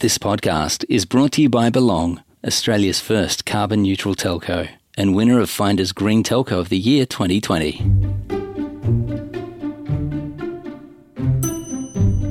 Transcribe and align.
This 0.00 0.16
podcast 0.16 0.82
is 0.88 1.04
brought 1.04 1.32
to 1.32 1.42
you 1.42 1.50
by 1.50 1.68
Belong, 1.68 2.22
Australia's 2.42 3.00
first 3.00 3.44
carbon 3.44 3.82
neutral 3.82 4.14
telco, 4.14 4.66
and 4.96 5.14
winner 5.14 5.40
of 5.40 5.50
Finder's 5.50 5.92
Green 5.92 6.22
Telco 6.22 6.58
of 6.58 6.70
the 6.70 6.78
Year 6.78 7.04
2020. 7.04 7.82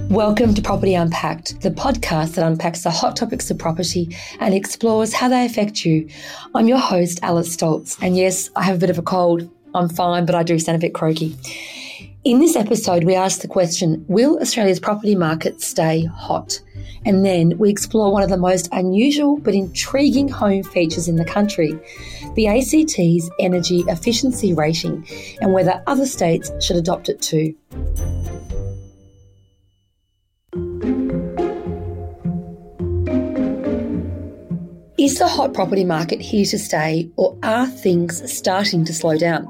Welcome 0.09 0.55
to 0.55 0.63
Property 0.63 0.95
Unpacked, 0.95 1.61
the 1.61 1.69
podcast 1.69 2.33
that 2.33 2.43
unpacks 2.43 2.81
the 2.81 2.89
hot 2.89 3.15
topics 3.15 3.51
of 3.51 3.59
property 3.59 4.17
and 4.39 4.55
explores 4.55 5.13
how 5.13 5.29
they 5.29 5.45
affect 5.45 5.85
you. 5.85 6.09
I'm 6.55 6.67
your 6.67 6.79
host, 6.79 7.19
Alice 7.21 7.55
Stoltz, 7.55 8.01
and 8.01 8.17
yes, 8.17 8.49
I 8.55 8.63
have 8.63 8.77
a 8.77 8.79
bit 8.79 8.89
of 8.89 8.97
a 8.97 9.03
cold. 9.03 9.47
I'm 9.75 9.89
fine, 9.89 10.25
but 10.25 10.33
I 10.33 10.41
do 10.41 10.57
sound 10.57 10.77
a 10.77 10.79
bit 10.79 10.95
croaky. 10.95 11.37
In 12.25 12.39
this 12.39 12.57
episode, 12.57 13.05
we 13.05 13.15
ask 13.15 13.39
the 13.39 13.47
question 13.47 14.03
Will 14.09 14.39
Australia's 14.39 14.81
property 14.81 15.15
market 15.15 15.61
stay 15.61 16.03
hot? 16.03 16.59
And 17.05 17.25
then 17.25 17.57
we 17.57 17.69
explore 17.69 18.11
one 18.11 18.23
of 18.23 18.29
the 18.29 18.35
most 18.35 18.67
unusual 18.73 19.37
but 19.37 19.55
intriguing 19.55 20.27
home 20.27 20.63
features 20.63 21.07
in 21.07 21.15
the 21.15 21.23
country 21.23 21.79
the 22.35 22.47
ACT's 22.47 23.31
energy 23.39 23.85
efficiency 23.87 24.53
rating 24.53 25.07
and 25.39 25.53
whether 25.53 25.81
other 25.87 26.05
states 26.05 26.51
should 26.59 26.75
adopt 26.75 27.07
it 27.07 27.21
too. 27.21 27.55
Is 34.99 35.17
the 35.17 35.29
hot 35.29 35.53
property 35.53 35.85
market 35.85 36.19
here 36.19 36.43
to 36.43 36.59
stay, 36.59 37.09
or 37.15 37.37
are 37.41 37.67
things 37.67 38.21
starting 38.29 38.83
to 38.83 38.93
slow 38.93 39.17
down? 39.17 39.47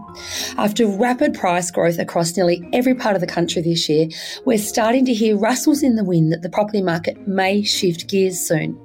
After 0.60 0.86
rapid 0.86 1.34
price 1.34 1.72
growth 1.72 1.98
across 1.98 2.38
nearly 2.38 2.70
every 2.72 2.94
part 2.94 3.16
of 3.16 3.22
the 3.22 3.26
country 3.26 3.64
this 3.64 3.90
year, 3.90 4.10
we're 4.46 4.60
starting 4.60 5.06
to 5.06 5.14
hear 5.16 5.36
rustles 5.36 5.82
in 5.82 5.96
the 5.96 6.04
wind 6.04 6.32
that 6.32 6.44
the 6.44 6.52
property 6.52 6.84
market 6.84 7.28
may 7.28 7.64
shift 7.64 8.08
gears 8.08 8.40
soon. 8.40 8.80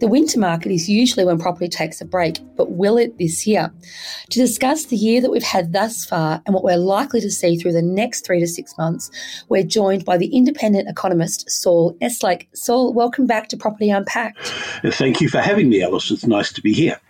The 0.00 0.08
winter 0.08 0.40
market 0.40 0.72
is 0.72 0.88
usually 0.88 1.24
when 1.24 1.38
property 1.38 1.68
takes 1.68 2.00
a 2.00 2.04
break, 2.04 2.40
but 2.56 2.72
will 2.72 2.98
it 2.98 3.16
this 3.18 3.46
year? 3.46 3.72
To 4.30 4.38
discuss 4.40 4.86
the 4.86 4.96
year 4.96 5.20
that 5.20 5.30
we've 5.30 5.44
had 5.44 5.72
thus 5.72 6.04
far 6.04 6.42
and 6.44 6.54
what 6.54 6.64
we're 6.64 6.76
likely 6.76 7.20
to 7.20 7.30
see 7.30 7.56
through 7.56 7.74
the 7.74 7.82
next 7.82 8.26
three 8.26 8.40
to 8.40 8.48
six 8.48 8.76
months, 8.76 9.12
we're 9.48 9.62
joined 9.62 10.04
by 10.04 10.16
the 10.16 10.34
independent 10.36 10.88
economist 10.88 11.48
Saul 11.48 11.96
Eslake. 12.02 12.48
Saul, 12.52 12.92
welcome 12.92 13.28
back 13.28 13.48
to 13.50 13.56
Property 13.56 13.90
Unpacked. 13.90 14.38
Thank 14.84 15.20
you 15.20 15.28
for 15.28 15.38
having 15.38 15.68
me. 15.68 15.99
It's 16.08 16.26
nice 16.26 16.52
to 16.52 16.62
be 16.62 16.72
here. 16.72 17.00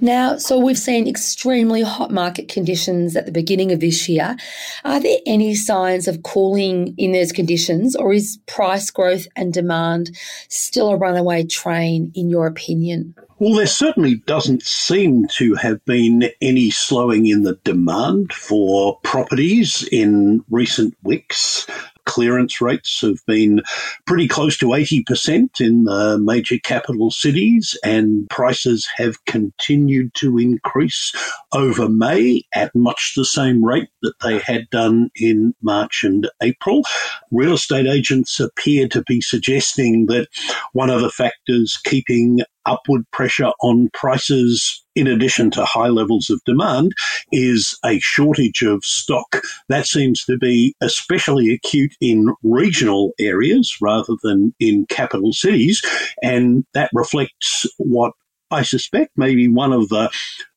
Now, 0.00 0.36
so 0.38 0.58
we've 0.58 0.78
seen 0.78 1.06
extremely 1.06 1.82
hot 1.82 2.10
market 2.10 2.48
conditions 2.48 3.14
at 3.16 3.26
the 3.26 3.32
beginning 3.32 3.70
of 3.70 3.80
this 3.80 4.08
year. 4.08 4.36
Are 4.84 5.00
there 5.00 5.18
any 5.26 5.54
signs 5.54 6.08
of 6.08 6.22
cooling 6.22 6.94
in 6.96 7.12
those 7.12 7.32
conditions, 7.32 7.94
or 7.94 8.12
is 8.12 8.38
price 8.46 8.90
growth 8.90 9.26
and 9.36 9.52
demand 9.52 10.16
still 10.48 10.90
a 10.90 10.96
runaway 10.96 11.44
train, 11.44 12.10
in 12.14 12.30
your 12.30 12.46
opinion? 12.46 13.14
Well, 13.38 13.54
there 13.54 13.66
certainly 13.66 14.16
doesn't 14.26 14.62
seem 14.62 15.26
to 15.38 15.54
have 15.54 15.82
been 15.84 16.30
any 16.42 16.70
slowing 16.70 17.26
in 17.26 17.42
the 17.42 17.58
demand 17.64 18.32
for 18.32 18.98
properties 19.02 19.86
in 19.90 20.44
recent 20.50 20.94
weeks 21.02 21.66
clearance 22.10 22.60
rates 22.60 23.02
have 23.02 23.24
been 23.24 23.62
pretty 24.04 24.26
close 24.26 24.58
to 24.58 24.66
80% 24.66 25.60
in 25.60 25.84
the 25.84 26.18
major 26.18 26.58
capital 26.58 27.12
cities, 27.12 27.78
and 27.84 28.28
prices 28.30 28.88
have 28.96 29.24
continued 29.26 30.12
to 30.14 30.36
increase 30.36 31.14
over 31.52 31.88
May 31.88 32.42
at 32.52 32.74
much 32.74 33.12
the 33.14 33.24
same 33.24 33.64
rate 33.64 33.90
that 34.02 34.18
they 34.24 34.40
had 34.40 34.68
done 34.70 35.10
in 35.14 35.54
March 35.62 36.02
and 36.02 36.28
April. 36.42 36.82
Real 37.30 37.54
estate 37.54 37.86
agents 37.86 38.40
appear 38.40 38.88
to 38.88 39.02
be 39.04 39.20
suggesting 39.20 40.06
that 40.06 40.26
one 40.72 40.90
of 40.90 41.02
the 41.02 41.10
factors 41.10 41.78
keeping 41.84 42.40
upward 42.66 43.04
pressure 43.12 43.52
on 43.62 43.90
prices 43.92 44.84
in 44.94 45.06
addition 45.06 45.50
to 45.52 45.64
high 45.64 45.88
levels 45.88 46.30
of 46.30 46.40
demand 46.44 46.92
is 47.32 47.78
a 47.84 47.98
shortage 48.00 48.62
of 48.62 48.84
stock. 48.84 49.42
That 49.68 49.86
seems 49.86 50.24
to 50.24 50.36
be 50.36 50.74
especially 50.80 51.52
acute 51.52 51.94
in 52.00 52.34
regional 52.42 53.12
areas 53.18 53.76
rather 53.80 54.14
than 54.22 54.54
in 54.60 54.86
capital 54.86 55.32
cities. 55.32 55.82
And 56.22 56.64
that 56.74 56.90
reflects 56.92 57.66
what 57.78 58.12
I 58.50 58.62
suspect 58.62 59.16
may 59.16 59.34
be 59.34 59.48
one 59.48 59.72
of 59.72 59.88
the 59.90 60.10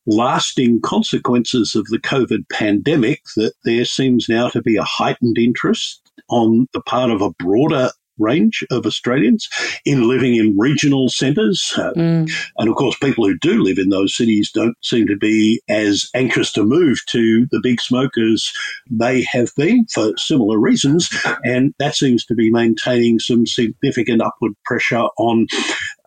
lasting 0.06 0.80
consequences 0.80 1.74
of 1.74 1.86
the 1.86 1.98
COVID 1.98 2.48
pandemic 2.50 3.22
that 3.36 3.54
there 3.64 3.84
seems 3.84 4.28
now 4.28 4.48
to 4.48 4.60
be 4.60 4.76
a 4.76 4.82
heightened 4.82 5.38
interest 5.38 6.00
on 6.28 6.66
the 6.72 6.80
part 6.80 7.10
of 7.10 7.22
a 7.22 7.30
broader 7.30 7.90
range 8.18 8.64
of 8.70 8.86
Australians 8.86 9.48
in 9.84 10.08
living 10.08 10.36
in 10.36 10.56
regional 10.56 11.08
centres. 11.08 11.72
Uh, 11.76 11.92
mm. 11.96 12.30
And 12.58 12.68
of 12.68 12.76
course, 12.76 12.96
people 12.98 13.26
who 13.26 13.38
do 13.38 13.62
live 13.62 13.78
in 13.78 13.90
those 13.90 14.16
cities 14.16 14.50
don't 14.52 14.76
seem 14.82 15.06
to 15.06 15.16
be 15.16 15.60
as 15.68 16.08
anxious 16.14 16.52
to 16.52 16.64
move 16.64 16.98
to 17.10 17.46
the 17.50 17.60
big 17.62 17.80
smokers 17.80 18.52
they 18.90 19.26
have 19.32 19.50
been 19.56 19.86
for 19.92 20.16
similar 20.16 20.58
reasons. 20.58 21.10
And 21.44 21.74
that 21.78 21.94
seems 21.94 22.24
to 22.26 22.34
be 22.34 22.50
maintaining 22.50 23.18
some 23.18 23.46
significant 23.46 24.22
upward 24.22 24.52
pressure 24.64 25.08
on 25.18 25.46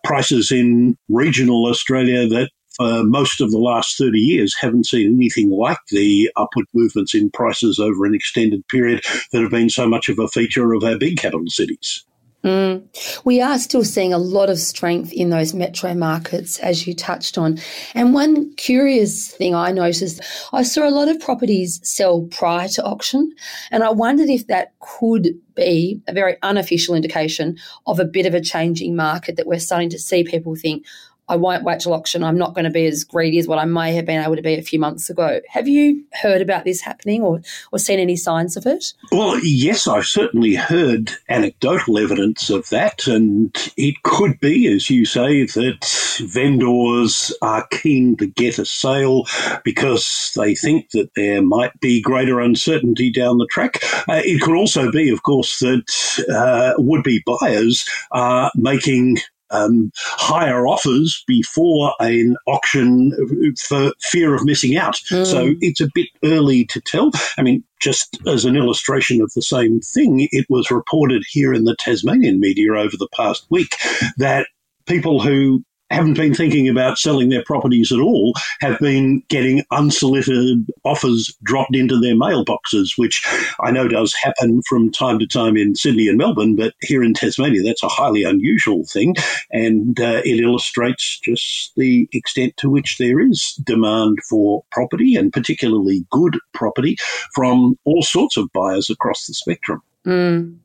prices 0.04 0.50
in 0.50 0.96
regional 1.08 1.66
Australia 1.66 2.26
that 2.28 2.50
for 2.78 3.04
most 3.04 3.40
of 3.40 3.50
the 3.50 3.58
last 3.58 3.98
30 3.98 4.18
years 4.18 4.56
haven't 4.60 4.86
seen 4.86 5.14
anything 5.14 5.50
like 5.50 5.78
the 5.88 6.30
upward 6.36 6.66
movements 6.72 7.14
in 7.14 7.30
prices 7.30 7.78
over 7.78 8.06
an 8.06 8.14
extended 8.14 8.66
period 8.68 9.02
that 9.32 9.42
have 9.42 9.50
been 9.50 9.70
so 9.70 9.88
much 9.88 10.08
of 10.08 10.18
a 10.18 10.28
feature 10.28 10.72
of 10.72 10.84
our 10.84 10.96
big 10.96 11.18
capital 11.18 11.46
cities. 11.48 12.04
Mm. 12.44 12.86
We 13.24 13.40
are 13.40 13.58
still 13.58 13.84
seeing 13.84 14.12
a 14.12 14.18
lot 14.18 14.48
of 14.48 14.60
strength 14.60 15.12
in 15.12 15.30
those 15.30 15.54
metro 15.54 15.92
markets, 15.92 16.60
as 16.60 16.86
you 16.86 16.94
touched 16.94 17.36
on. 17.36 17.58
And 17.94 18.14
one 18.14 18.54
curious 18.54 19.32
thing 19.32 19.56
I 19.56 19.72
noticed, 19.72 20.20
I 20.52 20.62
saw 20.62 20.88
a 20.88 20.90
lot 20.90 21.08
of 21.08 21.18
properties 21.18 21.80
sell 21.82 22.28
prior 22.30 22.68
to 22.68 22.84
auction, 22.84 23.32
and 23.72 23.82
I 23.82 23.90
wondered 23.90 24.28
if 24.28 24.46
that 24.46 24.72
could 24.78 25.30
be 25.56 26.00
a 26.06 26.12
very 26.12 26.36
unofficial 26.42 26.94
indication 26.94 27.58
of 27.88 27.98
a 27.98 28.04
bit 28.04 28.24
of 28.24 28.34
a 28.34 28.40
changing 28.40 28.94
market 28.94 29.36
that 29.36 29.48
we're 29.48 29.58
starting 29.58 29.90
to 29.90 29.98
see 29.98 30.22
people 30.22 30.54
think, 30.54 30.86
I 31.28 31.36
won't 31.36 31.64
wait 31.64 31.80
till 31.80 31.92
auction. 31.92 32.24
I'm 32.24 32.38
not 32.38 32.54
going 32.54 32.64
to 32.64 32.70
be 32.70 32.86
as 32.86 33.04
greedy 33.04 33.38
as 33.38 33.46
what 33.46 33.58
I 33.58 33.64
may 33.64 33.94
have 33.94 34.06
been 34.06 34.22
able 34.22 34.36
to 34.36 34.42
be 34.42 34.54
a 34.54 34.62
few 34.62 34.78
months 34.78 35.10
ago. 35.10 35.40
Have 35.48 35.68
you 35.68 36.04
heard 36.22 36.40
about 36.40 36.64
this 36.64 36.80
happening 36.80 37.22
or, 37.22 37.40
or 37.72 37.78
seen 37.78 37.98
any 37.98 38.16
signs 38.16 38.56
of 38.56 38.66
it? 38.66 38.92
Well, 39.12 39.38
yes, 39.42 39.86
I've 39.86 40.06
certainly 40.06 40.54
heard 40.54 41.12
anecdotal 41.28 41.98
evidence 41.98 42.50
of 42.50 42.68
that. 42.70 43.06
And 43.06 43.54
it 43.76 44.02
could 44.02 44.40
be, 44.40 44.66
as 44.68 44.88
you 44.88 45.04
say, 45.04 45.44
that 45.44 46.18
vendors 46.28 47.34
are 47.42 47.66
keen 47.70 48.16
to 48.16 48.26
get 48.26 48.58
a 48.58 48.64
sale 48.64 49.24
because 49.64 50.32
they 50.36 50.54
think 50.54 50.90
that 50.90 51.10
there 51.14 51.42
might 51.42 51.78
be 51.80 52.00
greater 52.00 52.40
uncertainty 52.40 53.10
down 53.10 53.38
the 53.38 53.46
track. 53.50 53.80
Uh, 54.08 54.22
it 54.24 54.40
could 54.40 54.56
also 54.56 54.90
be, 54.90 55.10
of 55.10 55.22
course, 55.22 55.58
that 55.60 56.24
uh, 56.34 56.74
would 56.78 57.02
be 57.02 57.22
buyers 57.26 57.88
are 58.12 58.50
making 58.54 59.18
um, 59.50 59.92
higher 59.96 60.66
offers 60.66 61.22
before 61.26 61.94
an 62.00 62.36
auction 62.46 63.12
for 63.58 63.92
fear 64.00 64.34
of 64.34 64.44
missing 64.44 64.76
out. 64.76 64.96
Mm. 65.10 65.26
So 65.26 65.54
it's 65.60 65.80
a 65.80 65.88
bit 65.94 66.08
early 66.24 66.64
to 66.66 66.80
tell. 66.80 67.10
I 67.36 67.42
mean, 67.42 67.64
just 67.80 68.18
as 68.26 68.44
an 68.44 68.56
illustration 68.56 69.20
of 69.20 69.32
the 69.34 69.42
same 69.42 69.80
thing, 69.80 70.28
it 70.32 70.46
was 70.48 70.70
reported 70.70 71.24
here 71.28 71.52
in 71.54 71.64
the 71.64 71.76
Tasmanian 71.76 72.40
media 72.40 72.72
over 72.72 72.96
the 72.96 73.08
past 73.14 73.46
week 73.50 73.76
that 74.16 74.48
people 74.86 75.20
who 75.20 75.62
haven't 75.90 76.14
been 76.14 76.34
thinking 76.34 76.68
about 76.68 76.98
selling 76.98 77.28
their 77.28 77.44
properties 77.44 77.92
at 77.92 77.98
all 77.98 78.34
have 78.60 78.78
been 78.78 79.22
getting 79.28 79.64
unsolicited 79.70 80.66
offers 80.84 81.34
dropped 81.42 81.74
into 81.74 81.98
their 81.98 82.14
mailboxes, 82.14 82.96
which 82.96 83.26
I 83.60 83.70
know 83.70 83.88
does 83.88 84.14
happen 84.14 84.62
from 84.68 84.90
time 84.90 85.18
to 85.18 85.26
time 85.26 85.56
in 85.56 85.74
Sydney 85.74 86.08
and 86.08 86.18
Melbourne, 86.18 86.56
but 86.56 86.74
here 86.82 87.02
in 87.02 87.14
Tasmania, 87.14 87.62
that's 87.62 87.82
a 87.82 87.88
highly 87.88 88.22
unusual 88.22 88.84
thing. 88.86 89.14
And 89.50 89.98
uh, 89.98 90.22
it 90.24 90.40
illustrates 90.40 91.20
just 91.20 91.72
the 91.76 92.08
extent 92.12 92.56
to 92.58 92.70
which 92.70 92.98
there 92.98 93.20
is 93.20 93.58
demand 93.64 94.18
for 94.28 94.64
property 94.70 95.16
and 95.16 95.32
particularly 95.32 96.04
good 96.10 96.38
property 96.52 96.96
from 97.34 97.78
all 97.84 98.02
sorts 98.02 98.36
of 98.36 98.52
buyers 98.52 98.90
across 98.90 99.26
the 99.26 99.34
spectrum. 99.34 99.80
Mm. 100.06 100.58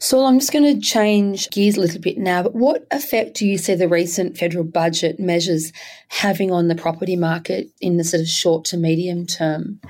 So 0.00 0.24
I'm 0.24 0.38
just 0.38 0.52
going 0.52 0.74
to 0.74 0.80
change 0.80 1.50
gears 1.50 1.76
a 1.76 1.80
little 1.80 2.00
bit 2.00 2.18
now, 2.18 2.42
but 2.42 2.54
what 2.54 2.86
effect 2.90 3.36
do 3.36 3.46
you 3.46 3.58
see 3.58 3.74
the 3.74 3.88
recent 3.88 4.36
federal 4.36 4.64
budget 4.64 5.18
measures 5.18 5.72
having 6.08 6.50
on 6.50 6.68
the 6.68 6.74
property 6.74 7.16
market 7.16 7.68
in 7.80 7.96
the 7.96 8.04
sort 8.04 8.20
of 8.20 8.28
short 8.28 8.64
to 8.66 8.76
medium 8.76 9.26
term? 9.26 9.80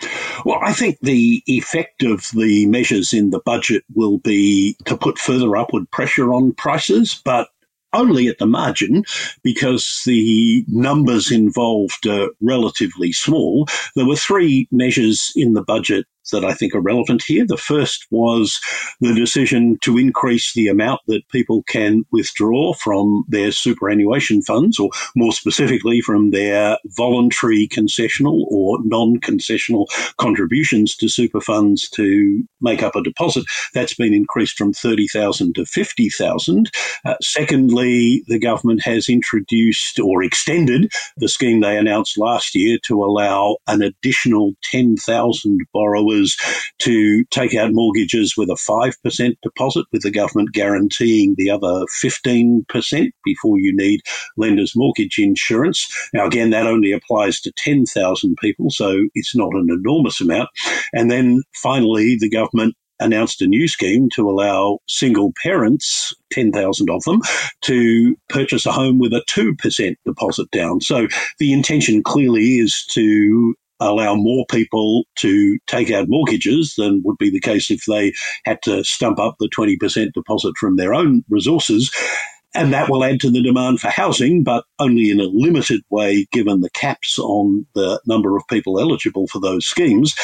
Well, 0.45 0.61
I 0.63 0.73
think 0.73 0.99
the 1.01 1.43
effect 1.47 2.03
of 2.03 2.27
the 2.35 2.67
measures 2.67 3.13
in 3.13 3.31
the 3.31 3.41
budget 3.41 3.85
will 3.95 4.19
be 4.19 4.77
to 4.87 4.97
put 4.97 5.19
further 5.19 5.57
upward 5.57 5.91
pressure 5.91 6.33
on 6.33 6.53
prices, 6.53 7.21
but 7.25 7.49
only 7.93 8.29
at 8.29 8.39
the 8.39 8.47
margin 8.47 9.05
because 9.43 10.03
the 10.05 10.65
numbers 10.69 11.31
involved 11.31 12.07
are 12.07 12.29
relatively 12.41 13.13
small. 13.13 13.67
There 13.97 14.07
were 14.07 14.17
three 14.17 14.69
measures 14.71 15.33
in 15.37 15.55
the 15.55 15.63
budget 15.63 16.07
that 16.33 16.45
I 16.45 16.55
think 16.55 16.75
are 16.75 16.81
relevant 16.81 17.23
here. 17.27 17.45
The 17.47 17.57
first 17.57 18.07
was 18.11 18.61
the 19.01 19.15
decision 19.15 19.79
to 19.83 19.99
increase 19.99 20.53
the 20.53 20.69
amount 20.69 21.01
that 21.07 21.29
people 21.31 21.63
can 21.65 22.05
withdraw 22.13 22.73
from 22.75 23.25
their 23.29 23.53
superannuation 23.53 24.43
funds, 24.43 24.79
or 24.79 24.91
more 25.17 25.33
specifically 25.33 26.01
from 26.01 26.31
their 26.31 26.79
voluntary 26.97 27.69
concessional 27.69 28.45
or 28.49 28.79
non-concessional 28.85 29.87
contributions 30.17 30.97
to 30.97 31.09
super 31.09 31.41
funds 31.41 31.89
to 31.91 32.43
make 32.61 32.83
up 32.83 32.97
a 32.97 33.03
deposit. 33.03 33.45
That's 33.75 33.95
been 33.95 34.15
increased 34.15 34.57
from 34.57 34.73
30,000 34.73 35.55
to 35.55 35.65
50,000. 35.65 36.71
Uh, 37.05 37.15
secondly, 37.23 38.23
the 38.27 38.39
government 38.39 38.83
has 38.85 39.09
introduced 39.09 39.99
or 39.99 40.23
extended 40.23 40.93
the 41.17 41.29
scheme 41.29 41.61
they 41.61 41.77
announced 41.77 42.19
last 42.19 42.55
year 42.55 42.79
to 42.85 43.03
allow 43.03 43.57
an 43.67 43.83
additional 43.83 44.53
10,000 44.63 45.61
borrowers 45.73 46.18
to 46.79 47.25
take 47.27 47.55
out 47.55 47.73
mortgages 47.73 48.35
with 48.37 48.49
a 48.49 48.55
5% 48.55 49.37
deposit, 49.43 49.87
with 49.93 50.03
the 50.03 50.11
government 50.11 50.53
guaranteeing 50.53 51.35
the 51.37 51.51
other 51.51 51.85
15% 52.03 53.11
before 53.25 53.59
you 53.59 53.75
need 53.77 54.01
lender's 54.37 54.77
mortgage 54.77 55.19
insurance. 55.19 55.87
Now, 56.13 56.27
again, 56.27 56.51
that 56.51 56.67
only 56.67 56.93
applies 56.93 57.41
to 57.41 57.53
10,000 57.53 58.37
people, 58.41 58.71
so 58.71 59.07
it's 59.15 59.37
not 59.37 59.55
an 59.55 59.69
enormous 59.71 60.21
amount. 60.21 60.49
And 60.93 61.11
then 61.11 61.43
finally, 61.55 62.17
the 62.19 62.31
government 62.31 62.75
announced 63.01 63.41
a 63.43 63.47
new 63.47 63.69
scheme 63.69 64.09
to 64.15 64.29
allow 64.29 64.79
single 64.89 65.33
parents, 65.43 66.13
10,000 66.33 66.91
of 66.91 67.03
them, 67.05 67.21
to 67.63 68.17
purchase 68.29 68.67
a 68.67 68.73
home 68.73 68.99
with 68.99 69.13
a 69.13 69.23
2% 69.29 69.95
deposit 70.05 70.51
down. 70.51 70.81
So 70.81 71.07
the 71.39 71.53
intention 71.53 72.03
clearly 72.03 72.59
is 72.59 72.85
to 72.87 73.55
allow 73.81 74.15
more 74.15 74.45
people 74.51 75.05
to 75.17 75.59
take 75.67 75.91
out 75.91 76.09
mortgages 76.09 76.75
than 76.77 77.03
would 77.05 77.19
be 77.19 77.31
the 77.31 77.41
case 77.41 77.71
if 77.71 77.85
they 77.87 78.13
had 78.45 78.61
to 78.63 78.85
stump 78.85 79.19
up 79.19 79.37
the 79.39 79.49
20% 79.49 80.13
deposit 80.13 80.57
from 80.59 80.77
their 80.77 80.95
own 80.95 81.25
resources. 81.29 81.93
And 82.55 82.73
that 82.73 82.89
will 82.89 83.05
add 83.05 83.21
to 83.21 83.31
the 83.31 83.43
demand 83.43 83.81
for 83.81 83.89
housing, 83.89 84.43
but 84.43 84.65
only 84.79 85.11
in 85.11 85.21
a 85.21 85.25
limited 85.25 85.83
way 85.91 86.27
given 86.33 86.61
the 86.61 86.71
caps 86.71 87.19
on 87.19 87.67
the 87.75 88.01
number 88.07 88.37
of 88.37 88.49
people 88.49 88.81
eligible 88.81 89.27
for 89.29 89.39
those 89.39 89.67
schemes. 89.67 90.15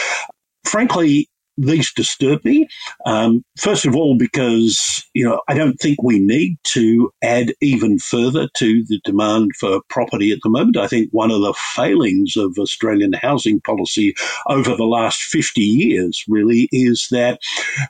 Frankly, 0.64 1.28
these 1.56 1.92
disturb 1.92 2.44
me. 2.44 2.68
Um, 3.06 3.44
first 3.58 3.86
of 3.86 3.94
all, 3.94 4.16
because 4.16 5.04
you 5.14 5.24
know 5.24 5.40
I 5.48 5.54
don't 5.54 5.76
think 5.80 6.02
we 6.02 6.18
need 6.18 6.56
to 6.64 7.10
add 7.22 7.54
even 7.60 7.98
further 7.98 8.48
to 8.56 8.84
the 8.88 9.00
demand 9.04 9.52
for 9.58 9.80
property 9.88 10.32
at 10.32 10.38
the 10.42 10.50
moment. 10.50 10.76
I 10.76 10.88
think 10.88 11.08
one 11.12 11.30
of 11.30 11.40
the 11.40 11.54
failings 11.74 12.36
of 12.36 12.56
Australian 12.58 13.12
housing 13.14 13.60
policy 13.60 14.14
over 14.48 14.74
the 14.74 14.84
last 14.84 15.22
fifty 15.22 15.62
years 15.62 16.24
really 16.28 16.68
is 16.72 17.08
that 17.10 17.40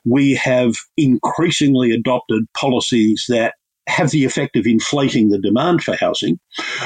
we 0.05 0.34
have 0.34 0.75
increasingly 0.96 1.93
adopted 1.93 2.44
policies 2.55 3.26
that 3.28 3.55
have 3.87 4.10
the 4.10 4.25
effect 4.25 4.56
of 4.56 4.67
inflating 4.67 5.28
the 5.28 5.38
demand 5.38 5.82
for 5.82 5.94
housing, 5.96 6.38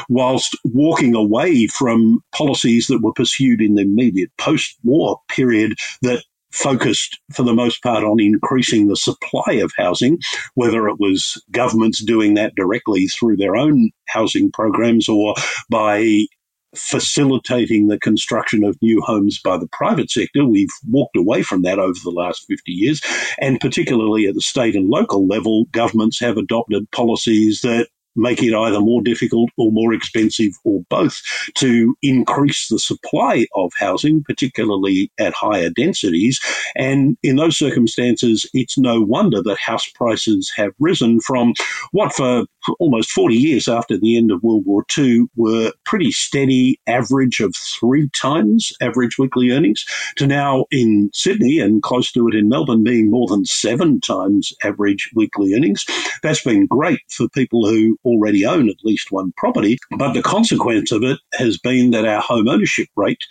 whilst 0.08 0.56
walking 0.64 1.14
away 1.14 1.66
from 1.68 2.20
policies 2.34 2.88
that 2.88 3.02
were 3.02 3.12
pursued 3.12 3.60
in 3.60 3.74
the 3.74 3.82
immediate 3.82 4.30
post 4.38 4.76
war 4.82 5.20
period 5.28 5.74
that 6.02 6.24
focused 6.50 7.18
for 7.32 7.42
the 7.42 7.54
most 7.54 7.82
part 7.82 8.04
on 8.04 8.20
increasing 8.20 8.88
the 8.88 8.96
supply 8.96 9.54
of 9.54 9.72
housing, 9.76 10.18
whether 10.54 10.88
it 10.88 10.98
was 10.98 11.42
governments 11.50 12.02
doing 12.02 12.34
that 12.34 12.54
directly 12.56 13.06
through 13.06 13.36
their 13.36 13.56
own 13.56 13.90
housing 14.08 14.50
programs 14.50 15.08
or 15.08 15.34
by 15.70 16.24
facilitating 16.74 17.88
the 17.88 17.98
construction 17.98 18.62
of 18.64 18.76
new 18.82 19.00
homes 19.00 19.40
by 19.42 19.56
the 19.56 19.68
private 19.72 20.10
sector. 20.10 20.44
We've 20.44 20.68
walked 20.86 21.16
away 21.16 21.42
from 21.42 21.62
that 21.62 21.78
over 21.78 21.98
the 22.02 22.10
last 22.10 22.44
50 22.46 22.72
years. 22.72 23.00
And 23.40 23.58
particularly 23.60 24.26
at 24.26 24.34
the 24.34 24.40
state 24.40 24.76
and 24.76 24.88
local 24.88 25.26
level, 25.26 25.64
governments 25.72 26.20
have 26.20 26.36
adopted 26.36 26.90
policies 26.90 27.60
that 27.62 27.88
make 28.18 28.42
it 28.42 28.54
either 28.54 28.80
more 28.80 29.02
difficult 29.02 29.50
or 29.56 29.72
more 29.72 29.94
expensive 29.94 30.52
or 30.64 30.82
both 30.90 31.22
to 31.54 31.96
increase 32.02 32.68
the 32.68 32.78
supply 32.78 33.46
of 33.54 33.72
housing, 33.78 34.22
particularly 34.24 35.10
at 35.18 35.32
higher 35.32 35.70
densities. 35.70 36.40
And 36.76 37.16
in 37.22 37.36
those 37.36 37.56
circumstances, 37.56 38.48
it's 38.52 38.76
no 38.76 39.00
wonder 39.00 39.42
that 39.42 39.58
house 39.58 39.88
prices 39.94 40.52
have 40.56 40.72
risen 40.78 41.20
from 41.20 41.54
what 41.92 42.12
for 42.12 42.44
almost 42.78 43.10
40 43.10 43.34
years 43.34 43.68
after 43.68 43.98
the 43.98 44.16
end 44.16 44.30
of 44.30 44.42
World 44.42 44.64
War 44.66 44.84
II 44.96 45.26
were 45.36 45.72
pretty 45.84 46.12
steady 46.12 46.80
average 46.86 47.40
of 47.40 47.54
three 47.56 48.08
times 48.10 48.72
average 48.80 49.18
weekly 49.18 49.50
earnings 49.50 49.84
to 50.16 50.26
now 50.26 50.66
in 50.70 51.10
Sydney 51.12 51.58
and 51.58 51.82
close 51.82 52.12
to 52.12 52.28
it 52.28 52.34
in 52.34 52.48
Melbourne 52.48 52.84
being 52.84 53.10
more 53.10 53.26
than 53.28 53.44
seven 53.44 54.00
times 54.00 54.52
average 54.64 55.10
weekly 55.14 55.54
earnings. 55.54 55.84
That's 56.22 56.42
been 56.42 56.66
great 56.66 57.00
for 57.08 57.28
people 57.28 57.68
who 57.68 57.98
already 58.04 58.44
own 58.44 58.68
at 58.68 58.84
least 58.84 59.12
one 59.12 59.32
property. 59.36 59.78
But 59.96 60.12
the 60.12 60.22
consequence 60.22 60.92
of 60.92 61.02
it 61.02 61.18
has 61.34 61.58
been 61.58 61.90
that 61.92 62.04
our 62.04 62.20
home 62.20 62.48
ownership 62.48 62.88
rate, 62.96 63.22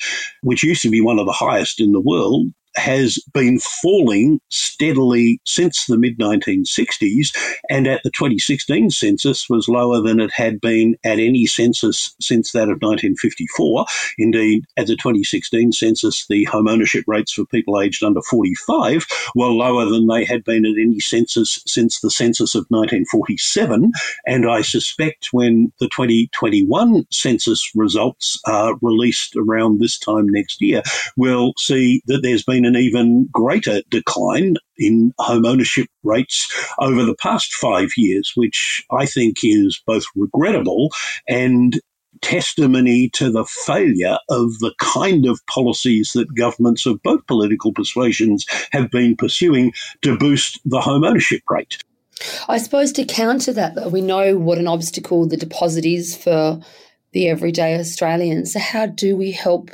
which 0.41 0.63
used 0.63 0.81
to 0.83 0.89
be 0.89 1.01
one 1.01 1.19
of 1.19 1.25
the 1.25 1.31
highest 1.31 1.79
in 1.79 1.91
the 1.91 2.01
world, 2.01 2.51
has 2.77 3.19
been 3.33 3.59
falling 3.81 4.39
steadily 4.49 5.41
since 5.45 5.85
the 5.85 5.97
mid 5.97 6.17
1960s, 6.19 7.35
and 7.69 7.87
at 7.87 8.01
the 8.03 8.11
2016 8.11 8.91
census 8.91 9.49
was 9.49 9.67
lower 9.67 10.01
than 10.01 10.19
it 10.19 10.31
had 10.31 10.61
been 10.61 10.95
at 11.03 11.19
any 11.19 11.45
census 11.45 12.15
since 12.21 12.51
that 12.51 12.63
of 12.63 12.81
1954. 12.81 13.85
Indeed, 14.17 14.65
at 14.77 14.87
the 14.87 14.95
2016 14.95 15.71
census, 15.71 16.25
the 16.27 16.43
home 16.45 16.67
ownership 16.67 17.03
rates 17.07 17.33
for 17.33 17.45
people 17.45 17.81
aged 17.81 18.03
under 18.03 18.21
45 18.21 19.05
were 19.35 19.47
lower 19.47 19.85
than 19.85 20.07
they 20.07 20.23
had 20.25 20.43
been 20.43 20.65
at 20.65 20.79
any 20.79 20.99
census 20.99 21.61
since 21.65 21.99
the 22.01 22.11
census 22.11 22.55
of 22.55 22.65
1947. 22.69 23.91
And 24.25 24.49
I 24.49 24.61
suspect 24.61 25.29
when 25.31 25.71
the 25.79 25.89
2021 25.89 27.05
census 27.11 27.71
results 27.75 28.39
are 28.45 28.75
released 28.81 29.35
around 29.35 29.79
this 29.79 29.97
time 29.97 30.27
next 30.27 30.61
year, 30.61 30.83
we'll 31.15 31.53
see 31.57 32.01
that 32.07 32.21
there's 32.21 32.43
been 32.43 32.65
an 32.67 32.75
even 32.75 33.27
greater 33.31 33.81
decline 33.89 34.55
in 34.77 35.13
home 35.17 35.45
ownership 35.45 35.87
rates 36.03 36.51
over 36.79 37.03
the 37.03 37.15
past 37.15 37.53
five 37.53 37.89
years, 37.97 38.33
which 38.35 38.83
I 38.91 39.05
think 39.05 39.37
is 39.43 39.81
both 39.87 40.05
regrettable 40.15 40.91
and 41.27 41.79
testimony 42.21 43.09
to 43.09 43.31
the 43.31 43.45
failure 43.45 44.17
of 44.29 44.57
the 44.59 44.73
kind 44.79 45.25
of 45.25 45.39
policies 45.47 46.11
that 46.13 46.35
governments 46.35 46.85
of 46.85 47.01
both 47.03 47.25
political 47.27 47.71
persuasions 47.71 48.45
have 48.71 48.89
been 48.91 49.15
pursuing 49.15 49.73
to 50.01 50.17
boost 50.17 50.59
the 50.65 50.81
home 50.81 51.03
ownership 51.03 51.41
rate. 51.49 51.77
I 52.47 52.57
suppose 52.57 52.91
to 52.93 53.05
counter 53.05 53.53
that, 53.53 53.75
though, 53.75 53.89
we 53.89 54.01
know 54.01 54.37
what 54.37 54.57
an 54.57 54.67
obstacle 54.67 55.27
the 55.27 55.37
deposit 55.37 55.85
is 55.85 56.17
for 56.17 56.59
the 57.11 57.29
everyday 57.29 57.79
Australian. 57.79 58.45
So, 58.45 58.59
how 58.59 58.87
do 58.87 59.15
we 59.15 59.31
help 59.31 59.69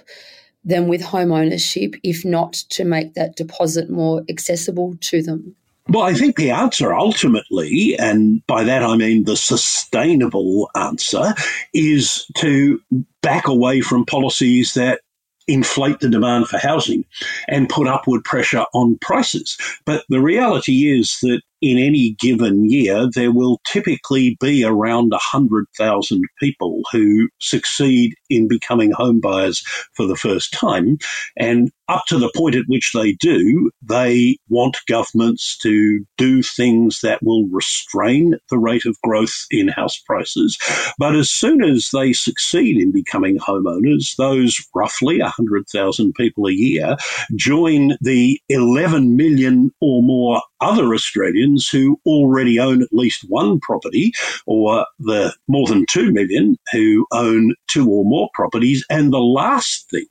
them 0.63 0.87
with 0.87 1.01
home 1.01 1.31
ownership, 1.31 1.95
if 2.03 2.23
not 2.23 2.53
to 2.53 2.85
make 2.85 3.13
that 3.13 3.35
deposit 3.35 3.89
more 3.89 4.23
accessible 4.29 4.95
to 5.01 5.21
them? 5.21 5.55
Well, 5.89 6.03
I 6.03 6.13
think 6.13 6.37
the 6.37 6.51
answer 6.51 6.93
ultimately, 6.93 7.97
and 7.99 8.45
by 8.47 8.63
that 8.63 8.83
I 8.83 8.95
mean 8.95 9.25
the 9.25 9.35
sustainable 9.35 10.69
answer, 10.75 11.33
is 11.73 12.25
to 12.37 12.81
back 13.21 13.47
away 13.47 13.81
from 13.81 14.05
policies 14.05 14.75
that 14.75 15.01
inflate 15.47 15.99
the 15.99 16.09
demand 16.09 16.47
for 16.47 16.57
housing 16.57 17.03
and 17.49 17.67
put 17.67 17.87
upward 17.87 18.23
pressure 18.23 18.65
on 18.73 18.97
prices. 19.01 19.57
But 19.85 20.05
the 20.07 20.21
reality 20.21 20.97
is 20.97 21.17
that 21.21 21.41
in 21.61 21.77
any 21.77 22.15
given 22.19 22.69
year, 22.69 23.09
there 23.13 23.31
will 23.31 23.59
typically 23.65 24.37
be 24.39 24.63
around 24.63 25.11
100,000 25.11 26.23
people 26.39 26.81
who 26.91 27.29
succeed 27.39 28.13
in 28.35 28.47
becoming 28.47 28.91
home 28.91 29.19
buyers 29.19 29.63
for 29.93 30.05
the 30.05 30.15
first 30.15 30.53
time. 30.53 30.97
And 31.37 31.71
up 31.89 32.03
to 32.07 32.17
the 32.17 32.31
point 32.35 32.55
at 32.55 32.65
which 32.67 32.91
they 32.93 33.13
do, 33.13 33.69
they 33.81 34.37
want 34.49 34.77
governments 34.87 35.57
to 35.59 36.05
do 36.17 36.41
things 36.41 37.01
that 37.01 37.21
will 37.21 37.47
restrain 37.49 38.35
the 38.49 38.57
rate 38.57 38.85
of 38.85 38.97
growth 39.03 39.45
in 39.51 39.67
house 39.67 39.99
prices. 39.99 40.57
But 40.97 41.15
as 41.15 41.29
soon 41.29 41.63
as 41.63 41.89
they 41.93 42.13
succeed 42.13 42.77
in 42.77 42.91
becoming 42.91 43.37
homeowners, 43.37 44.15
those 44.17 44.57
roughly 44.73 45.19
100,000 45.19 46.13
people 46.13 46.47
a 46.47 46.53
year 46.53 46.95
join 47.35 47.97
the 48.01 48.39
11 48.49 49.15
million 49.15 49.71
or 49.81 50.01
more 50.01 50.41
other 50.61 50.93
Australians 50.93 51.67
who 51.67 51.99
already 52.05 52.59
own 52.59 52.81
at 52.81 52.87
least 52.93 53.25
one 53.27 53.59
property, 53.59 54.13
or 54.45 54.85
the 54.99 55.33
more 55.47 55.67
than 55.67 55.85
2 55.89 56.11
million 56.11 56.57
who 56.71 57.05
own 57.11 57.53
two 57.67 57.89
or 57.89 58.05
more 58.05 58.22
properties. 58.33 58.85
And 58.89 59.11
the 59.13 59.19
last 59.19 59.89
thing 59.89 60.05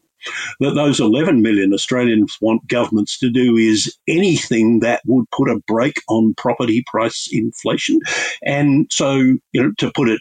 that 0.60 0.74
those 0.74 1.00
11 1.00 1.42
million 1.42 1.72
Australians 1.72 2.36
want 2.40 2.66
governments 2.68 3.18
to 3.18 3.30
do 3.30 3.56
is 3.56 3.96
anything 4.06 4.80
that 4.80 5.02
would 5.06 5.28
put 5.30 5.50
a 5.50 5.60
brake 5.66 6.00
on 6.08 6.34
property 6.36 6.84
price 6.86 7.28
inflation. 7.32 7.98
And 8.44 8.86
so, 8.90 9.16
you 9.16 9.62
know, 9.62 9.72
to 9.78 9.90
put 9.94 10.08
it 10.08 10.20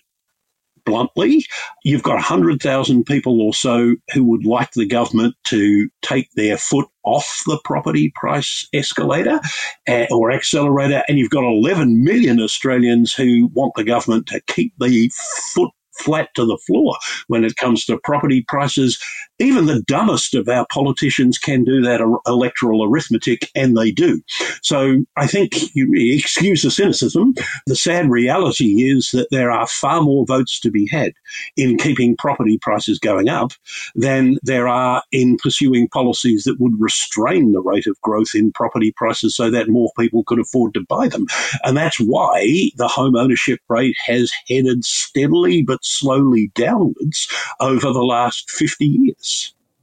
bluntly. 0.86 1.46
You've 1.84 2.04
got 2.04 2.16
100,000 2.16 3.04
people 3.06 3.42
or 3.42 3.54
so 3.54 3.96
who 4.14 4.24
would 4.26 4.46
like 4.46 4.72
the 4.72 4.86
government 4.86 5.36
to 5.46 5.90
take 6.02 6.30
their 6.36 6.58
foot 6.58 6.88
off 7.04 7.44
the 7.46 7.60
property 7.64 8.12
price 8.16 8.68
escalator 8.74 9.40
uh, 9.88 10.06
or 10.12 10.32
accelerator, 10.32 11.04
and 11.08 11.18
you've 11.18 11.30
got 11.30 11.44
11 11.44 12.04
million 12.04 12.40
Australians 12.40 13.14
who 13.14 13.50
want 13.54 13.74
the 13.76 13.84
government 13.84 14.28
to 14.28 14.42
keep 14.48 14.74
the 14.80 15.12
foot 15.54 15.72
flat 16.00 16.30
to 16.36 16.46
the 16.46 16.58
floor 16.66 16.96
when 17.28 17.44
it 17.44 17.56
comes 17.58 17.86
to 17.86 18.00
property 18.04 18.44
prices. 18.48 19.02
Even 19.42 19.66
the 19.66 19.82
dumbest 19.82 20.36
of 20.36 20.48
our 20.48 20.68
politicians 20.72 21.40
can 21.40 21.64
do 21.64 21.82
that 21.82 22.00
er, 22.00 22.18
electoral 22.28 22.84
arithmetic, 22.84 23.50
and 23.56 23.76
they 23.76 23.92
do. 23.92 24.22
So 24.62 25.04
I 25.18 25.26
think, 25.26 25.76
you 25.76 25.92
excuse 25.96 26.62
the 26.62 26.70
cynicism, 26.70 27.34
the 27.66 27.76
sad 27.76 28.10
reality 28.10 28.84
is 28.84 29.10
that 29.12 29.30
there 29.32 29.50
are 29.52 29.66
far 29.66 30.02
more 30.02 30.28
votes 30.28 30.60
to 30.60 30.70
be 30.70 30.88
had 30.92 31.14
in 31.58 31.78
keeping 31.78 32.16
property 32.16 32.60
prices 32.62 33.00
going 33.00 33.30
up 33.30 33.52
than 33.96 34.38
there 34.44 34.68
are 34.68 35.02
in 35.12 35.38
pursuing 35.38 35.88
policies 35.90 36.44
that 36.44 36.60
would 36.60 36.80
restrain 36.80 37.52
the 37.52 37.62
rate 37.62 37.88
of 37.88 38.00
growth 38.02 38.36
in 38.36 38.52
property 38.52 38.94
prices 38.96 39.36
so 39.36 39.50
that 39.50 39.70
more 39.70 39.92
people 39.98 40.24
could 40.24 40.40
afford 40.40 40.74
to 40.76 40.86
buy 40.88 41.08
them. 41.08 41.26
And 41.64 41.76
that's 41.76 42.00
why 42.00 42.70
the 42.76 42.88
home 42.88 43.16
ownership 43.16 43.60
rate 43.70 43.96
has 44.06 44.32
headed 44.48 44.86
steadily 44.86 45.64
but 45.64 45.84
slowly 45.84 46.52
downwards 46.54 47.28
over 47.60 47.92
the 47.92 48.04
last 48.04 48.50
50 48.52 48.86
years. 48.86 49.31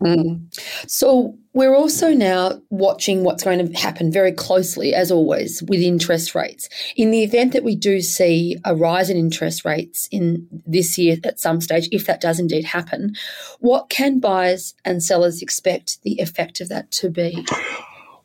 Mm. 0.02 0.47
So 0.87 1.37
we're 1.55 1.75
also 1.75 2.12
now 2.12 2.61
watching 2.71 3.25
what's 3.25 3.43
going 3.43 3.67
to 3.67 3.78
happen 3.78 4.12
very 4.12 4.31
closely, 4.31 4.95
as 4.95 5.11
always, 5.11 5.62
with 5.64 5.81
interest 5.81 6.35
rates. 6.35 6.69
In 6.97 7.11
the 7.11 7.25
event 7.25 7.52
that 7.52 7.64
we 7.64 7.75
do 7.75 8.00
see 8.00 8.57
a 8.64 8.76
rise 8.76 9.11
in 9.11 9.17
interest 9.17 9.64
rates 9.64 10.09
in 10.12 10.47
this 10.67 10.97
year 10.99 11.17
at 11.25 11.40
some 11.40 11.61
stage, 11.61 11.88
if 11.90 12.07
that 12.07 12.21
does 12.21 12.38
indeed 12.38 12.64
happen, 12.64 13.14
what 13.59 13.88
can 13.88 14.21
buyers 14.21 14.75
and 14.85 15.02
sellers 15.02 15.43
expect 15.43 16.00
the 16.02 16.21
effect 16.21 16.61
of 16.61 16.69
that 16.69 16.93
to 16.93 17.11
be? 17.11 17.45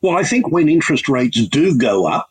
Well, 0.03 0.17
I 0.17 0.23
think 0.23 0.51
when 0.51 0.67
interest 0.67 1.07
rates 1.07 1.47
do 1.47 1.77
go 1.77 2.05
up, 2.05 2.29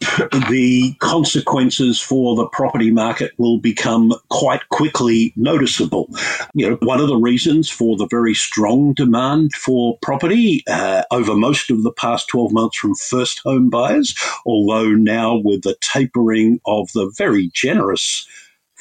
the 0.51 0.95
consequences 0.99 1.99
for 1.99 2.37
the 2.37 2.47
property 2.47 2.91
market 2.91 3.33
will 3.39 3.57
become 3.57 4.13
quite 4.29 4.69
quickly 4.69 5.33
noticeable. 5.37 6.11
You 6.53 6.69
know, 6.69 6.77
one 6.83 7.01
of 7.01 7.09
the 7.09 7.17
reasons 7.17 7.71
for 7.71 7.97
the 7.97 8.07
very 8.07 8.35
strong 8.35 8.93
demand 8.93 9.55
for 9.55 9.97
property 10.03 10.63
uh, 10.69 11.05
over 11.11 11.35
most 11.35 11.71
of 11.71 11.83
the 11.83 11.93
past 11.93 12.29
12 12.29 12.53
months 12.53 12.77
from 12.77 12.95
first 12.95 13.41
home 13.43 13.71
buyers, 13.71 14.15
although 14.45 14.91
now 14.91 15.37
with 15.43 15.63
the 15.63 15.77
tapering 15.81 16.61
of 16.67 16.93
the 16.93 17.11
very 17.17 17.51
generous 17.55 18.29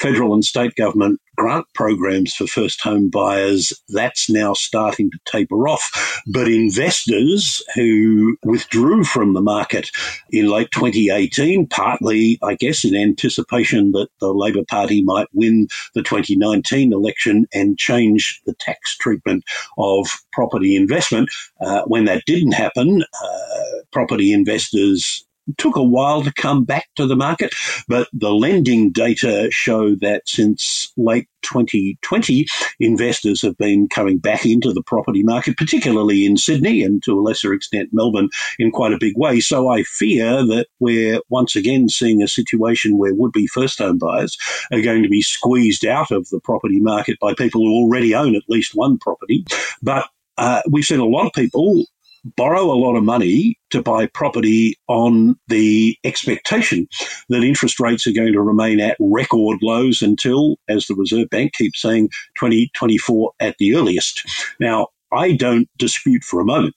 federal 0.02 0.34
and 0.34 0.44
state 0.44 0.76
government 0.76 1.22
grant 1.38 1.66
programs 1.74 2.34
for 2.34 2.48
first 2.48 2.82
home 2.82 3.10
buyers, 3.10 3.72
that's 3.90 4.30
now 4.30 4.54
starting 4.54 5.10
to 5.12 5.18
taper 5.26 5.68
off. 5.68 6.22
But 6.28 6.48
investors 6.48 7.64
who 7.76 8.36
withdrew 8.44 9.04
from 9.04 9.34
the 9.34 9.42
market 9.42 9.90
in 10.32 10.48
late 10.50 10.72
2018, 10.72 11.68
partly, 11.68 12.40
I 12.44 12.56
guess, 12.56 12.84
in 12.84 12.96
anticipation 12.96 13.92
that 13.92 14.10
the 14.20 14.34
Labor 14.34 14.64
Party 14.70 15.04
might 15.04 15.28
win 15.34 15.68
the 15.94 16.04
2019 16.04 16.94
election 16.94 17.46
and 17.54 17.78
change 17.78 18.42
the 18.46 18.54
tax 18.56 18.98
treatment 18.98 19.44
of 19.78 20.08
property 20.34 20.76
investment, 20.76 21.30
uh, 21.62 21.84
when 21.86 22.06
that 22.06 22.24
didn't 22.26 22.54
happen, 22.54 23.04
uh, 23.24 23.78
property 23.92 24.34
investors 24.34 25.26
took 25.58 25.76
a 25.76 25.84
while 25.84 26.24
to 26.24 26.34
come 26.34 26.64
back 26.64 26.88
to 26.96 27.08
the 27.08 27.16
market, 27.16 27.54
but 27.88 28.08
the 28.14 28.32
lending 28.32 28.92
data 28.92 29.50
show 29.52 29.96
that 29.96 30.24
since 30.28 30.92
late 30.98 31.28
2020, 31.44 32.46
investors 32.80 33.42
have 33.42 33.58
been 33.58 33.88
coming 33.88 34.18
back 34.18 34.46
into 34.46 34.72
the 34.72 34.84
property 34.84 35.24
market, 35.24 35.58
particularly 35.58 36.26
in 36.26 36.38
Sydney 36.38 36.84
and 36.84 37.02
to 37.04 37.20
a 37.20 37.22
lesser 37.22 37.54
extent 37.54 37.90
Melbourne 37.92 38.30
in 38.60 38.72
quite 38.72 38.94
a 38.94 39.00
big 39.00 39.18
way. 39.18 39.40
So 39.40 39.70
I 39.70 39.84
fear 39.84 40.46
that 40.46 40.68
we're 40.80 41.20
once 41.30 41.56
again 41.56 41.90
seeing 41.90 42.22
a 42.22 42.28
situation 42.28 42.98
where 42.98 43.14
would 43.14 43.32
be 43.32 43.48
first 43.48 43.80
home 43.80 43.98
buyers 43.98 44.38
are 44.72 44.82
going 44.82 45.04
to 45.04 45.10
be 45.10 45.22
squeezed 45.22 45.86
out 45.86 46.12
of 46.12 46.30
the 46.30 46.40
property 46.40 46.80
market 46.80 47.20
by 47.20 47.34
people 47.34 47.62
who 47.62 47.74
already 47.74 48.14
own 48.16 48.36
at 48.36 48.44
least 48.48 48.76
one 48.76 48.98
property. 48.98 49.46
But 49.82 50.08
uh, 50.38 50.62
we've 50.70 50.86
seen 50.86 51.00
a 51.00 51.06
lot 51.06 51.28
of 51.28 51.34
people 51.34 51.86
borrow 52.24 52.64
a 52.64 52.78
lot 52.78 52.96
of 52.96 53.04
money 53.04 53.58
to 53.72 53.82
buy 53.82 54.06
property 54.08 54.76
on 54.88 55.36
the 55.48 55.98
expectation 56.04 56.88
that 57.30 57.44
interest 57.44 57.80
rates 57.80 58.06
are 58.06 58.14
going 58.14 58.34
to 58.34 58.42
remain 58.42 58.80
at 58.80 58.98
record 59.00 59.60
lows 59.62 60.02
until, 60.02 60.58
as 60.70 60.88
the 60.88 60.96
Reserve 60.96 61.30
Bank 61.30 61.54
keeps 61.54 61.82
saying, 61.82 62.10
2024 62.38 63.32
at 63.40 63.56
the 63.58 63.76
earliest. 63.76 64.24
Now, 64.60 64.88
I 65.12 65.34
don't 65.34 65.68
dispute 65.78 66.24
for 66.24 66.40
a 66.40 66.46
moment 66.46 66.76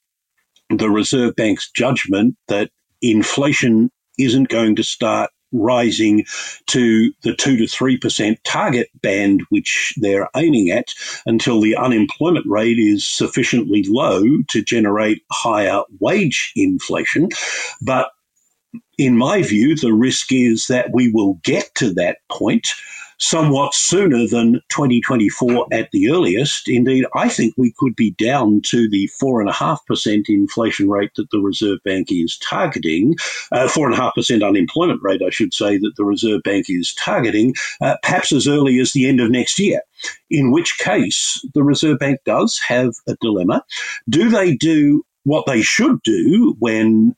the 0.71 0.91
Reserve 0.91 1.37
Bank's 1.37 1.71
judgment 1.71 2.37
that 2.49 2.71
inflation 3.03 3.91
isn't 4.19 4.49
going 4.49 4.77
to 4.77 4.83
start 4.83 5.31
rising 5.54 6.25
to 6.66 7.12
the 7.23 7.34
2 7.34 7.56
to 7.56 7.64
3% 7.64 8.37
target 8.44 8.90
band, 9.00 9.42
which 9.49 9.94
they're 9.96 10.28
aiming 10.37 10.70
at, 10.70 10.88
until 11.25 11.61
the 11.61 11.76
unemployment 11.76 12.46
rate 12.46 12.78
is 12.78 13.06
sufficiently 13.06 13.84
low 13.88 14.23
to 14.49 14.62
generate 14.62 15.23
higher 15.32 15.82
wage 16.00 16.52
inflation. 16.56 17.28
But 17.80 18.11
in 18.99 19.16
my 19.16 19.42
view, 19.42 19.76
the 19.76 19.92
risk 19.92 20.32
is 20.32 20.66
that 20.66 20.92
we 20.92 21.11
will 21.11 21.40
get 21.44 21.75
to 21.76 21.94
that 21.94 22.18
point 22.30 22.68
somewhat 23.25 23.75
sooner 23.75 24.26
than 24.26 24.54
2024 24.71 25.66
at 25.73 25.90
the 25.93 26.11
earliest. 26.11 26.69
Indeed, 26.69 27.07
I 27.14 27.28
think 27.28 27.54
we 27.57 27.73
could 27.78 27.97
be 27.97 28.12
down 28.12 28.61
to 28.66 28.88
the 28.88 29.09
4.5% 29.23 30.25
inflation 30.28 30.88
rate 30.88 31.11
that 31.16 31.31
the 31.31 31.40
Reserve 31.40 31.78
Bank 31.85 32.09
is 32.11 32.38
targeting, 32.38 33.16
uh, 33.52 33.66
4.5% 33.69 34.47
unemployment 34.47 35.02
rate, 35.02 35.23
I 35.26 35.31
should 35.31 35.54
say, 35.54 35.78
that 35.78 35.93
the 35.97 36.04
Reserve 36.04 36.43
Bank 36.43 36.66
is 36.69 36.95
targeting, 36.95 37.54
uh, 37.81 37.97
perhaps 38.02 38.33
as 38.33 38.47
early 38.47 38.78
as 38.78 38.93
the 38.93 39.09
end 39.09 39.21
of 39.21 39.31
next 39.31 39.59
year. 39.59 39.81
In 40.31 40.50
which 40.50 40.78
case, 40.78 41.45
the 41.54 41.62
Reserve 41.62 41.99
Bank 41.99 42.21
does 42.25 42.61
have 42.69 42.93
a 43.09 43.16
dilemma. 43.21 43.64
Do 44.09 44.28
they 44.28 44.54
do 44.54 45.04
what 45.25 45.47
they 45.47 45.62
should 45.62 46.02
do 46.02 46.54
when 46.59 47.16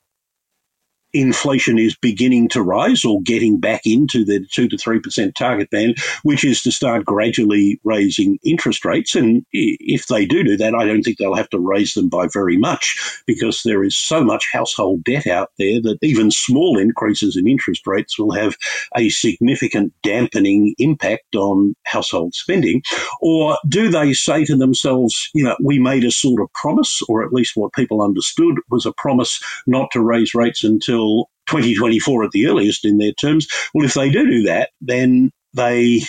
inflation 1.20 1.78
is 1.78 1.96
beginning 1.96 2.49
to 2.50 2.62
rise 2.62 3.04
or 3.04 3.23
getting 3.23 3.58
back 3.58 3.82
into 3.85 4.25
the 4.25 4.46
2 4.52 4.68
to 4.68 4.76
3% 4.76 5.35
target 5.35 5.70
band, 5.70 5.96
which 6.23 6.44
is 6.44 6.62
to 6.62 6.70
start 6.70 7.04
gradually 7.04 7.80
raising 7.85 8.38
interest 8.44 8.85
rates. 8.85 9.14
And 9.14 9.44
if 9.52 10.06
they 10.06 10.26
do 10.26 10.44
do 10.44 10.56
that, 10.58 10.75
I 10.75 10.85
don't 10.85 11.02
think 11.02 11.18
they'll 11.18 11.35
have 11.35 11.50
to 11.50 11.58
raise 11.58 11.94
them 11.94 12.08
by 12.08 12.28
very 12.32 12.56
much 12.56 13.23
because 13.26 13.62
there 13.62 13.82
is 13.82 13.96
so 13.96 14.23
much 14.23 14.49
household 14.52 15.04
debt 15.04 15.26
out 15.26 15.50
there 15.58 15.80
that 15.82 15.99
even 16.02 16.30
small 16.30 16.78
increases 16.78 17.37
in 17.37 17.49
interest 17.49 17.87
rates 17.87 18.18
will 18.18 18.32
have 18.32 18.56
a 18.96 19.08
significant 19.08 19.92
dampening 20.02 20.75
impact 20.78 21.35
on 21.35 21.75
household 21.85 22.35
spending. 22.35 22.82
Or 23.20 23.58
do 23.68 23.88
they 23.88 24.12
say 24.12 24.44
to 24.44 24.56
themselves, 24.56 25.30
you 25.35 25.44
know, 25.44 25.56
we 25.62 25.78
made 25.78 26.04
a 26.04 26.11
sort 26.11 26.42
of 26.42 26.52
promise, 26.52 27.00
or 27.08 27.25
at 27.25 27.32
least 27.32 27.56
what 27.56 27.73
people 27.73 28.02
understood 28.02 28.56
was 28.70 28.87
a 28.87 28.92
promise 28.92 29.42
not 29.66 29.90
to 29.92 30.00
raise 30.00 30.35
rates 30.35 30.62
until 30.64 31.05
until 31.06 31.30
2024 31.48 32.25
at 32.25 32.30
the 32.32 32.46
earliest 32.46 32.84
in 32.84 32.98
their 32.98 33.12
terms. 33.12 33.46
Well, 33.75 33.84
if 33.84 33.94
they 33.94 34.10
do 34.10 34.26
do 34.26 34.42
that, 34.44 34.70
then 34.80 35.30
they 35.54 36.02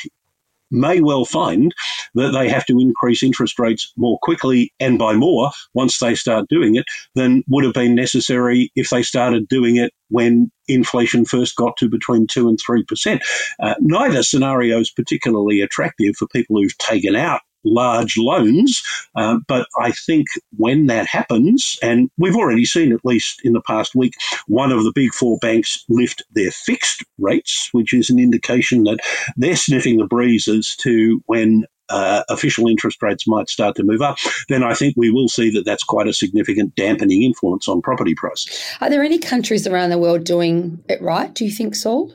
may 0.69 0.99
well 0.99 1.23
find 1.23 1.73
that 2.15 2.31
they 2.31 2.49
have 2.49 2.65
to 2.65 2.77
increase 2.77 3.23
interest 3.23 3.57
rates 3.57 3.93
more 3.95 4.19
quickly 4.21 4.73
and 4.81 4.99
by 4.99 5.13
more 5.13 5.49
once 5.73 5.99
they 5.99 6.13
start 6.13 6.49
doing 6.49 6.75
it 6.75 6.83
than 7.15 7.41
would 7.47 7.63
have 7.63 7.73
been 7.73 7.95
necessary 7.95 8.69
if 8.75 8.89
they 8.89 9.01
started 9.01 9.47
doing 9.47 9.77
it 9.77 9.93
when 10.09 10.51
inflation 10.67 11.23
first 11.23 11.55
got 11.55 11.77
to 11.77 11.87
between 11.87 12.27
2 12.27 12.49
and 12.49 12.59
3%. 12.61 13.21
Uh, 13.61 13.75
neither 13.79 14.21
scenario 14.23 14.79
is 14.79 14.91
particularly 14.91 15.61
attractive 15.61 16.17
for 16.17 16.27
people 16.27 16.57
who've 16.57 16.77
taken 16.79 17.15
out 17.15 17.39
large 17.63 18.17
loans. 18.17 18.81
Uh, 19.15 19.39
but 19.47 19.67
I 19.79 19.91
think 19.91 20.27
when 20.55 20.87
that 20.87 21.07
happens, 21.07 21.77
and 21.81 22.09
we've 22.17 22.35
already 22.35 22.65
seen 22.65 22.91
at 22.91 23.05
least 23.05 23.41
in 23.43 23.53
the 23.53 23.61
past 23.61 23.95
week, 23.95 24.13
one 24.47 24.71
of 24.71 24.83
the 24.83 24.91
big 24.93 25.13
four 25.13 25.37
banks 25.39 25.83
lift 25.89 26.23
their 26.31 26.51
fixed 26.51 27.03
rates, 27.17 27.69
which 27.71 27.93
is 27.93 28.09
an 28.09 28.19
indication 28.19 28.83
that 28.83 28.99
they're 29.35 29.55
sniffing 29.55 29.97
the 29.97 30.05
breeze 30.05 30.47
as 30.47 30.75
to 30.77 31.21
when 31.25 31.65
uh, 31.89 32.23
official 32.29 32.67
interest 32.67 33.01
rates 33.01 33.27
might 33.27 33.49
start 33.49 33.75
to 33.75 33.83
move 33.83 34.01
up, 34.01 34.17
then 34.49 34.63
I 34.63 34.73
think 34.73 34.95
we 34.97 35.11
will 35.11 35.29
see 35.29 35.49
that 35.51 35.65
that's 35.65 35.83
quite 35.83 36.07
a 36.07 36.13
significant 36.13 36.75
dampening 36.75 37.23
influence 37.23 37.67
on 37.67 37.81
property 37.81 38.15
prices. 38.15 38.49
Are 38.81 38.89
there 38.89 39.03
any 39.03 39.19
countries 39.19 39.67
around 39.67 39.89
the 39.89 39.97
world 39.97 40.23
doing 40.23 40.83
it 40.89 41.01
right, 41.01 41.33
do 41.33 41.45
you 41.45 41.51
think, 41.51 41.75
Saul? 41.75 42.13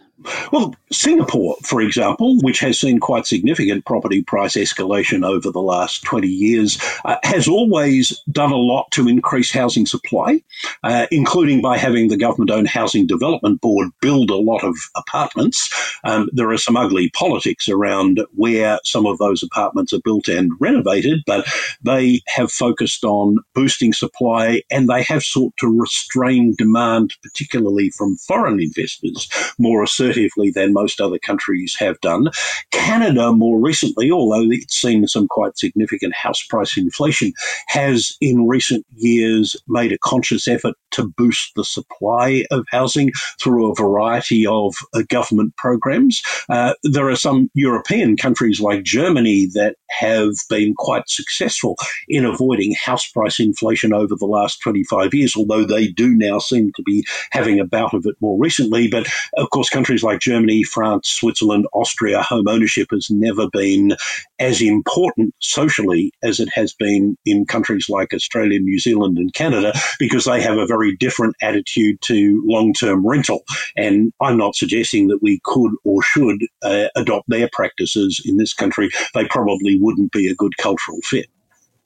Well, 0.52 0.74
Singapore, 0.90 1.56
for 1.64 1.80
example, 1.80 2.38
which 2.42 2.60
has 2.60 2.78
seen 2.78 3.00
quite 3.00 3.26
significant 3.26 3.84
property 3.84 4.22
price 4.22 4.54
escalation 4.54 5.26
over 5.26 5.50
the 5.50 5.62
last 5.62 6.02
20 6.04 6.28
years, 6.28 6.78
uh, 7.04 7.16
has 7.24 7.48
always 7.48 8.20
done 8.30 8.52
a 8.52 8.56
lot 8.56 8.90
to 8.92 9.08
increase 9.08 9.50
housing 9.50 9.86
supply, 9.86 10.42
uh, 10.84 11.06
including 11.10 11.60
by 11.60 11.76
having 11.76 12.08
the 12.08 12.16
government 12.16 12.50
owned 12.50 12.68
Housing 12.68 13.06
Development 13.06 13.60
Board 13.60 13.88
build 14.00 14.30
a 14.30 14.36
lot 14.36 14.62
of 14.64 14.76
apartments. 14.96 15.70
Um, 16.04 16.28
there 16.32 16.50
are 16.50 16.58
some 16.58 16.76
ugly 16.76 17.10
politics 17.10 17.68
around 17.68 18.20
where 18.34 18.78
some 18.84 19.06
of 19.06 19.18
those 19.18 19.42
apartments 19.42 19.61
are 19.92 20.00
built 20.04 20.28
and 20.28 20.50
renovated, 20.60 21.20
but 21.26 21.46
they 21.82 22.20
have 22.28 22.50
focused 22.50 23.04
on 23.04 23.38
boosting 23.54 23.92
supply 23.92 24.62
and 24.70 24.88
they 24.88 25.02
have 25.02 25.22
sought 25.22 25.52
to 25.58 25.68
restrain 25.68 26.54
demand, 26.56 27.14
particularly 27.22 27.90
from 27.90 28.16
foreign 28.16 28.60
investors, 28.60 29.28
more 29.58 29.82
assertively 29.82 30.50
than 30.50 30.72
most 30.72 31.00
other 31.00 31.18
countries 31.18 31.76
have 31.78 32.00
done. 32.00 32.28
Canada, 32.70 33.32
more 33.32 33.60
recently, 33.60 34.10
although 34.10 34.48
it's 34.50 34.80
seen 34.80 35.06
some 35.06 35.28
quite 35.28 35.58
significant 35.58 36.14
house 36.14 36.42
price 36.42 36.76
inflation, 36.76 37.32
has 37.68 38.16
in 38.20 38.46
recent 38.46 38.84
years 38.96 39.56
made 39.68 39.92
a 39.92 39.98
conscious 39.98 40.48
effort 40.48 40.74
to 40.92 41.12
boost 41.16 41.52
the 41.56 41.64
supply 41.64 42.44
of 42.50 42.64
housing 42.70 43.10
through 43.40 43.70
a 43.70 43.74
variety 43.74 44.46
of 44.46 44.74
uh, 44.94 45.02
government 45.08 45.56
programs. 45.56 46.22
Uh, 46.48 46.74
there 46.82 47.08
are 47.08 47.16
some 47.16 47.50
European 47.54 48.16
countries 48.16 48.60
like 48.60 48.82
Germany 48.82 49.48
that 49.54 49.76
have 49.90 50.32
been 50.48 50.74
quite 50.74 51.08
successful 51.08 51.76
in 52.08 52.24
avoiding 52.24 52.74
house 52.82 53.08
price 53.08 53.38
inflation 53.40 53.92
over 53.92 54.14
the 54.16 54.26
last 54.26 54.60
25 54.62 55.14
years, 55.14 55.36
although 55.36 55.64
they 55.64 55.88
do 55.88 56.14
now 56.14 56.38
seem 56.38 56.72
to 56.76 56.82
be 56.82 57.04
having 57.30 57.60
a 57.60 57.64
bout 57.64 57.94
of 57.94 58.04
it 58.06 58.16
more 58.20 58.38
recently. 58.38 58.88
But 58.88 59.06
of 59.36 59.50
course, 59.50 59.70
countries 59.70 60.02
like 60.02 60.20
Germany, 60.20 60.62
France, 60.62 61.08
Switzerland, 61.08 61.66
Austria, 61.72 62.22
home 62.22 62.48
ownership 62.48 62.88
has 62.90 63.08
never 63.10 63.48
been 63.50 63.92
as 64.38 64.60
important 64.60 65.34
socially 65.40 66.12
as 66.22 66.40
it 66.40 66.48
has 66.52 66.72
been 66.72 67.16
in 67.24 67.46
countries 67.46 67.86
like 67.88 68.12
Australia, 68.12 68.58
New 68.58 68.78
Zealand, 68.78 69.18
and 69.18 69.32
Canada 69.34 69.72
because 69.98 70.24
they 70.24 70.40
have 70.40 70.58
a 70.58 70.66
very 70.66 70.96
different 70.96 71.34
attitude 71.42 72.00
to 72.02 72.42
long 72.46 72.72
term 72.72 73.06
rental. 73.06 73.42
And 73.76 74.12
I'm 74.20 74.36
not 74.36 74.56
suggesting 74.56 75.08
that 75.08 75.22
we 75.22 75.40
could 75.44 75.72
or 75.84 76.02
should 76.02 76.38
uh, 76.62 76.88
adopt 76.96 77.28
their 77.28 77.48
practices 77.52 78.20
in 78.24 78.36
this 78.36 78.52
country. 78.52 78.90
They 79.14 79.26
probably 79.26 79.41
wouldn't 79.44 80.12
be 80.12 80.28
a 80.28 80.34
good 80.34 80.56
cultural 80.56 80.98
fit. 81.02 81.26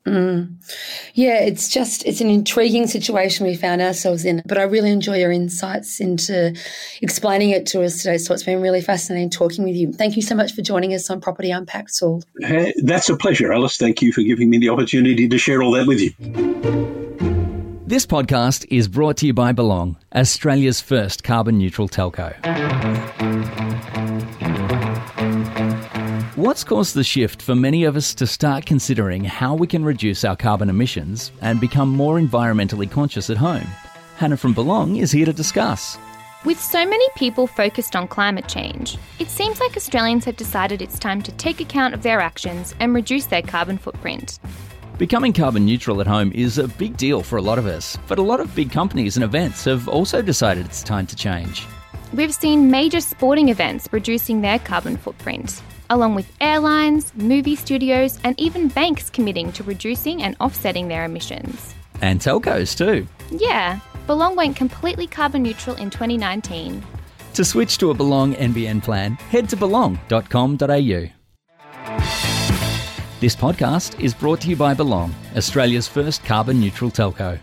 Mm. 0.07 0.55
Yeah, 1.15 1.41
it's 1.41 1.69
just 1.69 2.07
it's 2.07 2.21
an 2.21 2.31
intriguing 2.31 2.87
situation 2.87 3.45
we 3.45 3.57
found 3.57 3.83
ourselves 3.83 4.25
in. 4.25 4.41
But 4.47 4.57
I 4.57 4.63
really 4.63 4.93
enjoy 4.93 5.19
your 5.19 5.33
insights 5.33 6.01
into 6.01 6.57
explaining 7.03 7.51
it 7.51 7.67
to 7.67 7.83
us 7.83 7.99
today. 7.99 8.19
So 8.19 8.33
it's 8.33 8.45
been 8.45 8.61
really 8.61 8.81
fascinating 8.81 9.31
talking 9.31 9.65
with 9.65 9.75
you. 9.75 9.93
Thank 9.93 10.15
you 10.15 10.23
so 10.23 10.37
much 10.37 10.53
for 10.53 10.63
joining 10.63 10.95
us 10.95 11.11
on 11.11 11.21
Property 11.21 11.51
Unpacked, 11.51 11.91
Saul. 11.91 12.23
Hey, 12.41 12.73
that's 12.85 13.09
a 13.09 13.17
pleasure, 13.17 13.53
Alice. 13.53 13.77
Thank 13.79 14.01
you 14.01 14.13
for 14.13 14.23
giving 14.23 14.49
me 14.49 14.59
the 14.59 14.69
opportunity 14.69 15.29
to 15.29 15.39
share 15.39 15.61
all 15.61 15.73
that 15.73 15.89
with 15.89 16.01
you. 16.01 16.13
This 17.85 18.07
podcast 18.07 18.67
is 18.71 18.89
brought 18.89 19.17
to 19.19 19.27
you 19.27 19.35
by 19.35 19.53
Belong, 19.53 19.97
Australia's 20.15 20.81
first 20.81 21.25
carbon 21.25 21.59
neutral 21.59 21.89
telco. 21.89 22.35
What's 26.37 26.65
caused 26.65 26.93
the 26.93 27.03
shift 27.03 27.41
for 27.41 27.55
many 27.55 27.85
of 27.85 27.97
us 27.97 28.13
to 28.17 28.27
start 28.27 28.67
considering 28.67 29.25
how 29.25 29.55
we 29.55 29.67
can 29.67 29.83
reduce 29.83 30.23
our 30.23 30.37
carbon 30.37 30.69
emissions 30.69 31.33
and 31.41 31.59
become 31.59 31.89
more 31.89 32.21
environmentally 32.21 32.91
conscious 32.91 33.31
at 33.31 33.39
home? 33.39 33.67
Hannah 34.19 34.37
from 34.37 34.53
Belong 34.53 34.97
is 34.97 35.11
here 35.11 35.25
to 35.25 35.33
discuss. 35.33 35.97
With 36.45 36.61
so 36.61 36.85
many 36.85 37.09
people 37.17 37.47
focused 37.47 37.97
on 37.97 38.07
climate 38.07 38.49
change, 38.49 38.99
it 39.19 39.31
seems 39.31 39.61
like 39.61 39.79
Australians 39.79 40.27
have 40.27 40.37
decided 40.37 40.83
it's 40.83 40.99
time 40.99 41.23
to 41.23 41.33
take 41.33 41.63
account 41.63 41.95
of 41.95 42.03
their 42.03 42.21
actions 42.21 42.75
and 42.81 42.95
reduce 42.95 43.25
their 43.25 43.41
carbon 43.41 43.79
footprint. 43.79 44.39
Becoming 44.99 45.33
carbon 45.33 45.65
neutral 45.65 46.03
at 46.03 46.07
home 46.07 46.33
is 46.35 46.59
a 46.59 46.69
big 46.69 46.99
deal 46.99 47.23
for 47.23 47.39
a 47.39 47.43
lot 47.43 47.59
of 47.59 47.65
us, 47.65 47.97
but 48.09 48.19
a 48.19 48.23
lot 48.23 48.41
of 48.41 48.55
big 48.55 48.71
companies 48.71 49.17
and 49.17 49.25
events 49.25 49.65
have 49.65 49.89
also 49.89 50.21
decided 50.21 50.67
it's 50.67 50.83
time 50.83 51.07
to 51.07 51.17
change. 51.17 51.67
We've 52.13 52.35
seen 52.35 52.71
major 52.71 53.01
sporting 53.01 53.49
events 53.49 53.89
reducing 53.91 54.43
their 54.43 54.59
carbon 54.59 54.99
footprint, 54.99 55.63
along 55.91 56.15
with 56.15 56.33
airlines, 56.41 57.15
movie 57.15 57.57
studios, 57.57 58.19
and 58.25 58.39
even 58.41 58.69
banks 58.69 59.11
committing 59.11 59.53
to 59.53 59.63
reducing 59.63 60.23
and 60.23 60.37
offsetting 60.41 60.89
their 60.89 61.05
emissions. 61.05 61.75
And 62.03 62.21
telcos 62.21 62.77
too. 62.77 63.07
Yeah, 63.31 63.81
Belong 64.07 64.37
went 64.37 64.57
completely 64.57 65.07
carbon 65.07 65.43
neutral 65.43 65.77
in 65.77 65.91
2019. 65.91 66.83
To 67.35 67.45
switch 67.45 67.79
to 67.79 67.91
a 67.91 67.95
Belong 67.95 68.35
NBN 68.35 68.83
plan, 68.83 69.13
head 69.31 69.49
to 69.51 69.57
belong.com.au. 69.57 71.07
This 73.19 73.35
podcast 73.35 73.99
is 73.99 74.13
brought 74.13 74.41
to 74.43 74.49
you 74.49 74.57
by 74.57 74.75
Belong, 74.75 75.15
Australia's 75.37 75.89
first 75.89 76.25
carbon 76.25 76.61
neutral 76.61 76.91
telco. 76.91 77.39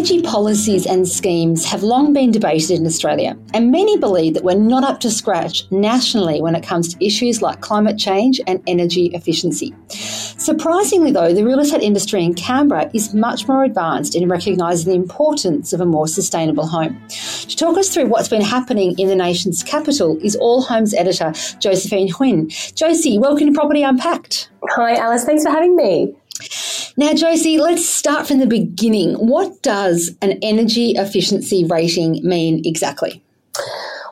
Energy 0.00 0.22
policies 0.22 0.86
and 0.86 1.06
schemes 1.06 1.62
have 1.66 1.82
long 1.82 2.14
been 2.14 2.30
debated 2.30 2.70
in 2.70 2.86
Australia, 2.86 3.36
and 3.52 3.70
many 3.70 3.98
believe 3.98 4.32
that 4.32 4.42
we're 4.42 4.54
not 4.54 4.82
up 4.82 4.98
to 4.98 5.10
scratch 5.10 5.70
nationally 5.70 6.40
when 6.40 6.54
it 6.54 6.62
comes 6.62 6.88
to 6.88 7.06
issues 7.06 7.42
like 7.42 7.60
climate 7.60 7.98
change 7.98 8.40
and 8.46 8.62
energy 8.66 9.10
efficiency. 9.12 9.74
Surprisingly, 9.90 11.12
though, 11.12 11.34
the 11.34 11.44
real 11.44 11.60
estate 11.60 11.82
industry 11.82 12.24
in 12.24 12.32
Canberra 12.32 12.90
is 12.94 13.12
much 13.12 13.46
more 13.46 13.62
advanced 13.62 14.16
in 14.16 14.26
recognising 14.26 14.88
the 14.90 14.96
importance 14.96 15.74
of 15.74 15.82
a 15.82 15.84
more 15.84 16.08
sustainable 16.08 16.66
home. 16.66 16.98
To 17.10 17.54
talk 17.54 17.76
us 17.76 17.92
through 17.92 18.06
what's 18.06 18.30
been 18.30 18.40
happening 18.40 18.98
in 18.98 19.08
the 19.08 19.14
nation's 19.14 19.62
capital 19.62 20.16
is 20.22 20.34
AllHomes 20.34 20.94
editor 20.96 21.32
Josephine 21.60 22.08
Huynh. 22.10 22.74
Josie, 22.74 23.18
welcome 23.18 23.48
to 23.48 23.52
Property 23.52 23.82
Unpacked. 23.82 24.48
Hi, 24.70 24.94
Alice. 24.94 25.24
Thanks 25.24 25.44
for 25.44 25.50
having 25.50 25.76
me. 25.76 26.14
Now, 26.96 27.14
Josie, 27.14 27.58
let's 27.58 27.88
start 27.88 28.26
from 28.26 28.38
the 28.38 28.46
beginning. 28.46 29.14
What 29.14 29.62
does 29.62 30.16
an 30.20 30.38
energy 30.42 30.92
efficiency 30.92 31.64
rating 31.64 32.20
mean 32.26 32.62
exactly? 32.64 33.22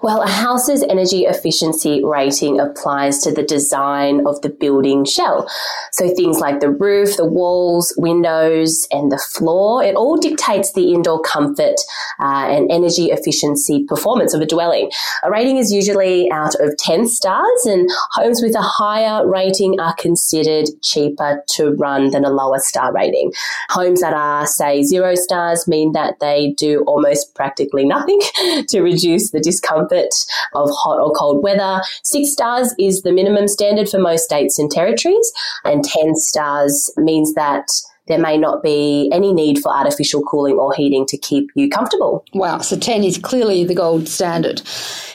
Well, 0.00 0.22
a 0.22 0.28
house's 0.28 0.84
energy 0.84 1.24
efficiency 1.24 2.04
rating 2.04 2.60
applies 2.60 3.18
to 3.22 3.32
the 3.32 3.42
design 3.42 4.26
of 4.26 4.40
the 4.42 4.48
building 4.48 5.04
shell. 5.04 5.50
So 5.92 6.14
things 6.14 6.38
like 6.38 6.60
the 6.60 6.70
roof, 6.70 7.16
the 7.16 7.24
walls, 7.24 7.92
windows, 7.96 8.86
and 8.92 9.10
the 9.10 9.18
floor, 9.18 9.82
it 9.82 9.96
all 9.96 10.16
dictates 10.16 10.72
the 10.72 10.92
indoor 10.92 11.20
comfort 11.22 11.74
uh, 12.20 12.46
and 12.48 12.70
energy 12.70 13.06
efficiency 13.06 13.84
performance 13.88 14.34
of 14.34 14.40
a 14.40 14.46
dwelling. 14.46 14.90
A 15.24 15.30
rating 15.30 15.56
is 15.56 15.72
usually 15.72 16.30
out 16.30 16.54
of 16.60 16.76
10 16.78 17.08
stars, 17.08 17.66
and 17.66 17.88
homes 18.12 18.40
with 18.40 18.54
a 18.54 18.62
higher 18.62 19.28
rating 19.28 19.80
are 19.80 19.94
considered 19.94 20.66
cheaper 20.80 21.42
to 21.54 21.72
run 21.72 22.10
than 22.10 22.24
a 22.24 22.30
lower 22.30 22.60
star 22.60 22.92
rating. 22.92 23.32
Homes 23.70 24.00
that 24.00 24.14
are, 24.14 24.46
say, 24.46 24.84
zero 24.84 25.16
stars 25.16 25.66
mean 25.66 25.90
that 25.92 26.20
they 26.20 26.54
do 26.56 26.84
almost 26.86 27.34
practically 27.34 27.84
nothing 27.84 28.20
to 28.68 28.80
reduce 28.80 29.32
the 29.32 29.40
discomfort 29.40 29.87
comfort 29.88 30.14
of 30.54 30.70
hot 30.70 31.00
or 31.00 31.12
cold 31.12 31.42
weather. 31.42 31.80
Six 32.04 32.32
stars 32.32 32.74
is 32.78 33.02
the 33.02 33.12
minimum 33.12 33.48
standard 33.48 33.88
for 33.88 33.98
most 33.98 34.24
states 34.24 34.58
and 34.58 34.70
territories, 34.70 35.32
and 35.64 35.84
10 35.84 36.14
stars 36.16 36.92
means 36.96 37.34
that 37.34 37.66
there 38.06 38.18
may 38.18 38.38
not 38.38 38.62
be 38.62 39.10
any 39.12 39.34
need 39.34 39.58
for 39.58 39.70
artificial 39.70 40.22
cooling 40.22 40.54
or 40.54 40.72
heating 40.72 41.04
to 41.06 41.18
keep 41.18 41.50
you 41.54 41.68
comfortable. 41.68 42.24
Wow, 42.32 42.58
so 42.58 42.78
10 42.78 43.04
is 43.04 43.18
clearly 43.18 43.64
the 43.64 43.74
gold 43.74 44.08
standard. 44.08 44.62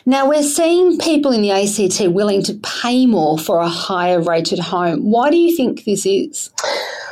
Now, 0.06 0.30
we're 0.30 0.44
seeing 0.44 1.00
people 1.00 1.32
in 1.32 1.42
the 1.42 1.52
ACT 1.52 2.14
willing 2.14 2.44
to 2.44 2.54
pay 2.56 3.08
more 3.08 3.40
for 3.40 3.60
a 3.60 3.68
higher 3.68 4.22
rated 4.22 4.60
home. 4.60 5.10
Why 5.10 5.32
do 5.32 5.38
you 5.38 5.56
think 5.56 5.86
this 5.86 6.06
is? 6.06 6.52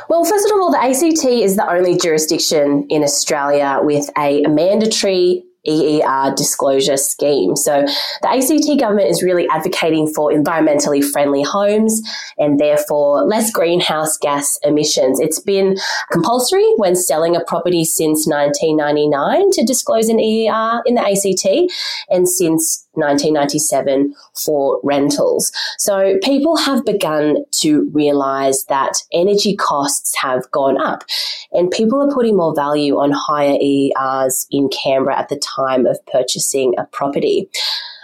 Well, 0.08 0.24
first 0.24 0.46
of 0.46 0.52
all, 0.52 0.70
the 0.70 0.78
ACT 0.78 1.24
is 1.24 1.56
the 1.56 1.68
only 1.68 1.96
jurisdiction 1.96 2.86
in 2.88 3.02
Australia 3.02 3.80
with 3.82 4.08
a 4.16 4.42
mandatory 4.46 5.42
EER 5.66 6.34
disclosure 6.36 6.96
scheme. 6.96 7.56
So 7.56 7.84
the 8.22 8.28
ACT 8.28 8.80
government 8.80 9.10
is 9.10 9.22
really 9.22 9.46
advocating 9.48 10.08
for 10.08 10.32
environmentally 10.32 11.04
friendly 11.04 11.42
homes 11.42 12.00
and 12.38 12.58
therefore 12.58 13.24
less 13.24 13.50
greenhouse 13.50 14.16
gas 14.16 14.58
emissions. 14.64 15.20
It's 15.20 15.40
been 15.40 15.76
compulsory 16.10 16.66
when 16.76 16.96
selling 16.96 17.36
a 17.36 17.44
property 17.44 17.84
since 17.84 18.26
1999 18.26 19.50
to 19.52 19.64
disclose 19.64 20.08
an 20.08 20.20
EER 20.20 20.82
in 20.86 20.94
the 20.94 21.02
ACT 21.02 21.72
and 22.08 22.28
since 22.28 22.81
1997 22.94 24.14
for 24.34 24.80
rentals. 24.82 25.52
So 25.78 26.18
people 26.22 26.56
have 26.56 26.84
begun 26.84 27.44
to 27.60 27.88
realize 27.92 28.64
that 28.66 29.02
energy 29.12 29.56
costs 29.56 30.14
have 30.20 30.50
gone 30.50 30.80
up 30.80 31.04
and 31.52 31.70
people 31.70 32.00
are 32.00 32.12
putting 32.12 32.36
more 32.36 32.54
value 32.54 32.98
on 32.98 33.12
higher 33.12 33.56
EERs 33.58 34.46
in 34.50 34.68
Canberra 34.68 35.18
at 35.18 35.28
the 35.28 35.38
time 35.38 35.86
of 35.86 35.98
purchasing 36.06 36.74
a 36.78 36.84
property. 36.86 37.48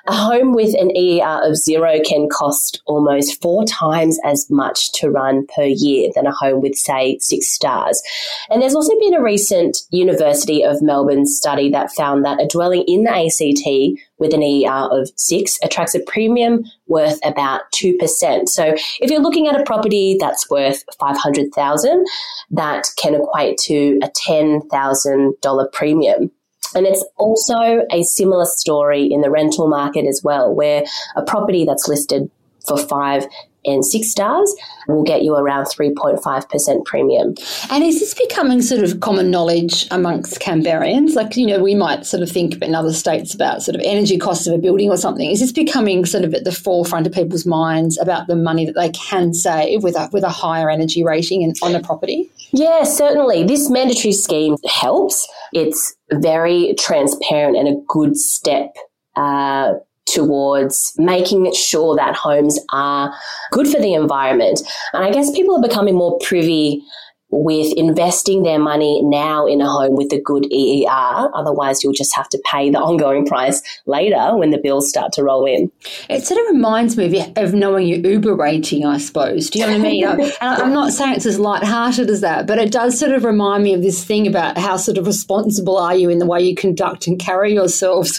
A 0.08 0.14
home 0.14 0.54
with 0.54 0.74
an 0.74 0.96
EER 0.96 1.42
of 1.42 1.54
zero 1.54 2.00
can 2.02 2.30
cost 2.30 2.80
almost 2.86 3.42
four 3.42 3.66
times 3.66 4.18
as 4.24 4.48
much 4.48 4.90
to 4.92 5.10
run 5.10 5.46
per 5.54 5.64
year 5.64 6.10
than 6.14 6.26
a 6.26 6.32
home 6.32 6.62
with, 6.62 6.76
say, 6.76 7.18
six 7.18 7.48
stars. 7.48 8.02
And 8.48 8.62
there's 8.62 8.74
also 8.74 8.98
been 9.00 9.12
a 9.12 9.22
recent 9.22 9.82
University 9.90 10.64
of 10.64 10.80
Melbourne 10.80 11.26
study 11.26 11.70
that 11.72 11.92
found 11.92 12.24
that 12.24 12.40
a 12.40 12.46
dwelling 12.46 12.84
in 12.88 13.04
the 13.04 13.10
ACT 13.10 14.00
with 14.18 14.32
an 14.32 14.42
EER 14.42 14.88
of 14.90 15.10
six 15.16 15.58
attracts 15.62 15.94
a 15.94 16.00
premium 16.00 16.64
worth 16.86 17.18
about 17.22 17.70
2%. 17.72 18.48
So 18.48 18.74
if 19.00 19.10
you're 19.10 19.20
looking 19.20 19.46
at 19.46 19.60
a 19.60 19.64
property 19.64 20.16
that's 20.18 20.48
worth 20.48 20.84
500,000, 20.98 22.06
that 22.52 22.86
can 22.96 23.14
equate 23.14 23.58
to 23.58 24.00
a 24.02 24.08
$10,000 24.08 25.72
premium. 25.72 26.30
And 26.74 26.86
it's 26.86 27.04
also 27.16 27.82
a 27.90 28.02
similar 28.02 28.44
story 28.44 29.06
in 29.10 29.20
the 29.20 29.30
rental 29.30 29.68
market 29.68 30.06
as 30.06 30.20
well, 30.22 30.54
where 30.54 30.84
a 31.16 31.22
property 31.22 31.64
that's 31.64 31.88
listed 31.88 32.30
for 32.66 32.76
five 32.76 33.26
and 33.68 33.84
six 33.84 34.10
stars 34.10 34.54
will 34.88 35.02
get 35.02 35.22
you 35.22 35.34
around 35.36 35.64
3.5% 35.64 36.84
premium. 36.84 37.34
And 37.70 37.84
is 37.84 38.00
this 38.00 38.14
becoming 38.14 38.62
sort 38.62 38.82
of 38.82 39.00
common 39.00 39.30
knowledge 39.30 39.86
amongst 39.90 40.40
Canberrans? 40.40 41.14
Like, 41.14 41.36
you 41.36 41.46
know, 41.46 41.62
we 41.62 41.74
might 41.74 42.06
sort 42.06 42.22
of 42.22 42.30
think 42.30 42.60
in 42.62 42.74
other 42.74 42.92
states 42.92 43.34
about 43.34 43.62
sort 43.62 43.74
of 43.74 43.82
energy 43.84 44.18
costs 44.18 44.46
of 44.46 44.54
a 44.54 44.58
building 44.58 44.90
or 44.90 44.96
something. 44.96 45.30
Is 45.30 45.40
this 45.40 45.52
becoming 45.52 46.04
sort 46.04 46.24
of 46.24 46.34
at 46.34 46.44
the 46.44 46.52
forefront 46.52 47.06
of 47.06 47.12
people's 47.12 47.46
minds 47.46 47.98
about 47.98 48.26
the 48.26 48.36
money 48.36 48.64
that 48.64 48.74
they 48.74 48.90
can 48.90 49.34
save 49.34 49.82
with 49.82 49.96
a, 49.96 50.08
with 50.12 50.24
a 50.24 50.30
higher 50.30 50.70
energy 50.70 51.04
rating 51.04 51.44
and 51.44 51.54
on 51.62 51.74
a 51.74 51.80
property? 51.82 52.30
Yeah, 52.52 52.84
certainly. 52.84 53.44
This 53.44 53.68
mandatory 53.68 54.12
scheme 54.12 54.56
helps. 54.66 55.28
It's 55.52 55.94
very 56.12 56.74
transparent 56.78 57.56
and 57.56 57.68
a 57.68 57.80
good 57.86 58.16
step 58.16 58.74
uh, 59.16 59.74
towards 60.12 60.92
making 60.96 61.52
sure 61.52 61.96
that 61.96 62.14
homes 62.14 62.58
are 62.72 63.12
good 63.50 63.68
for 63.68 63.80
the 63.80 63.94
environment. 63.94 64.60
And 64.92 65.04
I 65.04 65.10
guess 65.10 65.30
people 65.30 65.56
are 65.56 65.62
becoming 65.62 65.94
more 65.94 66.18
privy 66.22 66.84
with 67.30 67.72
investing 67.76 68.42
their 68.42 68.58
money 68.58 69.02
now 69.02 69.46
in 69.46 69.60
a 69.60 69.68
home 69.68 69.94
with 69.94 70.12
a 70.12 70.20
good 70.20 70.50
EER. 70.50 71.30
Otherwise, 71.34 71.84
you'll 71.84 71.92
just 71.92 72.14
have 72.16 72.28
to 72.30 72.42
pay 72.50 72.70
the 72.70 72.78
ongoing 72.88 73.26
price 73.26 73.62
later 73.86 74.36
when 74.36 74.50
the 74.50 74.58
bills 74.58 74.88
start 74.88 75.12
to 75.12 75.22
roll 75.22 75.44
in. 75.44 75.70
It 76.08 76.24
sort 76.24 76.40
of 76.40 76.54
reminds 76.54 76.96
me 76.96 77.20
of, 77.20 77.32
of 77.36 77.54
knowing 77.54 77.86
your 77.86 77.98
Uber 77.98 78.34
rating, 78.34 78.86
I 78.86 78.98
suppose. 78.98 79.50
Do 79.50 79.58
you 79.58 79.66
know 79.66 79.72
what 79.72 79.80
I 79.80 79.82
mean? 79.82 80.04
and 80.20 80.32
I'm 80.40 80.72
not 80.72 80.92
saying 80.92 81.16
it's 81.16 81.26
as 81.26 81.38
light-hearted 81.38 82.08
as 82.08 82.22
that, 82.22 82.46
but 82.46 82.58
it 82.58 82.72
does 82.72 82.98
sort 82.98 83.12
of 83.12 83.24
remind 83.24 83.64
me 83.64 83.74
of 83.74 83.82
this 83.82 84.04
thing 84.04 84.26
about 84.26 84.56
how 84.56 84.76
sort 84.76 84.96
of 84.96 85.06
responsible 85.06 85.76
are 85.76 85.94
you 85.94 86.08
in 86.08 86.18
the 86.18 86.26
way 86.26 86.40
you 86.40 86.54
conduct 86.54 87.06
and 87.06 87.18
carry 87.18 87.52
yourselves 87.52 88.18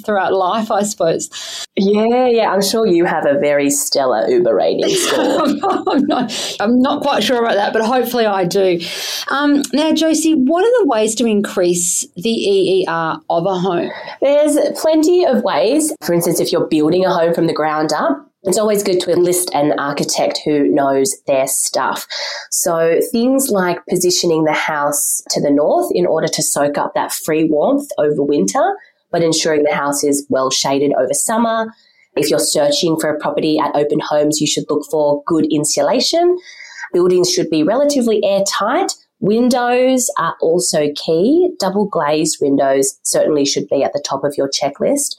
throughout 0.04 0.34
life, 0.34 0.70
I 0.70 0.82
suppose. 0.82 1.66
Yeah, 1.76 2.26
yeah. 2.26 2.50
I'm 2.50 2.62
sure 2.62 2.86
you 2.86 3.04
have 3.04 3.26
a 3.26 3.38
very 3.38 3.70
stellar 3.70 4.28
Uber 4.28 4.54
rating 4.54 4.88
score. 4.88 5.42
I'm, 5.88 6.06
not, 6.06 6.56
I'm 6.60 6.80
not 6.80 7.02
quite 7.02 7.22
sure 7.22 7.38
about 7.38 7.54
that, 7.54 7.72
but 7.72 7.82
hopefully 7.82 8.25
I 8.28 8.44
do. 8.44 8.80
Um, 9.28 9.62
now, 9.72 9.92
Josie, 9.92 10.34
what 10.34 10.64
are 10.64 10.82
the 10.82 10.86
ways 10.86 11.14
to 11.16 11.26
increase 11.26 12.06
the 12.14 12.84
EER 12.88 13.16
of 13.28 13.46
a 13.46 13.58
home? 13.58 13.90
There's 14.20 14.56
plenty 14.80 15.24
of 15.24 15.42
ways. 15.42 15.94
For 16.02 16.12
instance, 16.12 16.40
if 16.40 16.52
you're 16.52 16.66
building 16.66 17.04
a 17.04 17.12
home 17.12 17.34
from 17.34 17.46
the 17.46 17.52
ground 17.52 17.92
up, 17.92 18.26
it's 18.46 18.58
always 18.58 18.84
good 18.84 19.00
to 19.00 19.12
enlist 19.12 19.50
an 19.54 19.76
architect 19.78 20.40
who 20.44 20.68
knows 20.68 21.12
their 21.26 21.48
stuff. 21.48 22.06
So 22.50 23.00
things 23.10 23.48
like 23.50 23.84
positioning 23.86 24.44
the 24.44 24.52
house 24.52 25.20
to 25.30 25.40
the 25.40 25.50
north 25.50 25.90
in 25.92 26.06
order 26.06 26.28
to 26.28 26.42
soak 26.42 26.78
up 26.78 26.94
that 26.94 27.12
free 27.12 27.44
warmth 27.44 27.88
over 27.98 28.22
winter, 28.22 28.76
but 29.10 29.24
ensuring 29.24 29.64
the 29.64 29.74
house 29.74 30.04
is 30.04 30.26
well 30.30 30.50
shaded 30.50 30.92
over 30.92 31.12
summer. 31.12 31.74
If 32.14 32.30
you're 32.30 32.38
searching 32.38 32.96
for 32.98 33.10
a 33.10 33.18
property 33.18 33.58
at 33.58 33.74
open 33.74 33.98
homes, 34.00 34.40
you 34.40 34.46
should 34.46 34.64
look 34.70 34.86
for 34.90 35.24
good 35.26 35.46
insulation. 35.50 36.38
Buildings 36.92 37.30
should 37.30 37.50
be 37.50 37.62
relatively 37.62 38.24
airtight. 38.24 38.92
Windows 39.20 40.10
are 40.18 40.36
also 40.40 40.88
key. 40.94 41.50
Double 41.58 41.86
glazed 41.86 42.38
windows 42.40 42.98
certainly 43.02 43.44
should 43.44 43.68
be 43.68 43.82
at 43.82 43.92
the 43.92 44.04
top 44.06 44.24
of 44.24 44.34
your 44.36 44.48
checklist. 44.48 45.16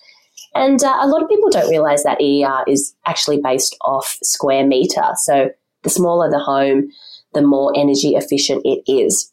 And 0.53 0.83
uh, 0.83 0.97
a 1.01 1.07
lot 1.07 1.21
of 1.21 1.29
people 1.29 1.49
don't 1.49 1.69
realize 1.69 2.03
that 2.03 2.21
EER 2.21 2.63
is 2.67 2.93
actually 3.05 3.39
based 3.41 3.75
off 3.81 4.17
square 4.23 4.65
meter. 4.65 5.03
So 5.15 5.49
the 5.83 5.89
smaller 5.89 6.29
the 6.29 6.39
home, 6.39 6.89
the 7.33 7.41
more 7.41 7.73
energy 7.75 8.15
efficient 8.15 8.61
it 8.65 8.81
is. 8.91 9.31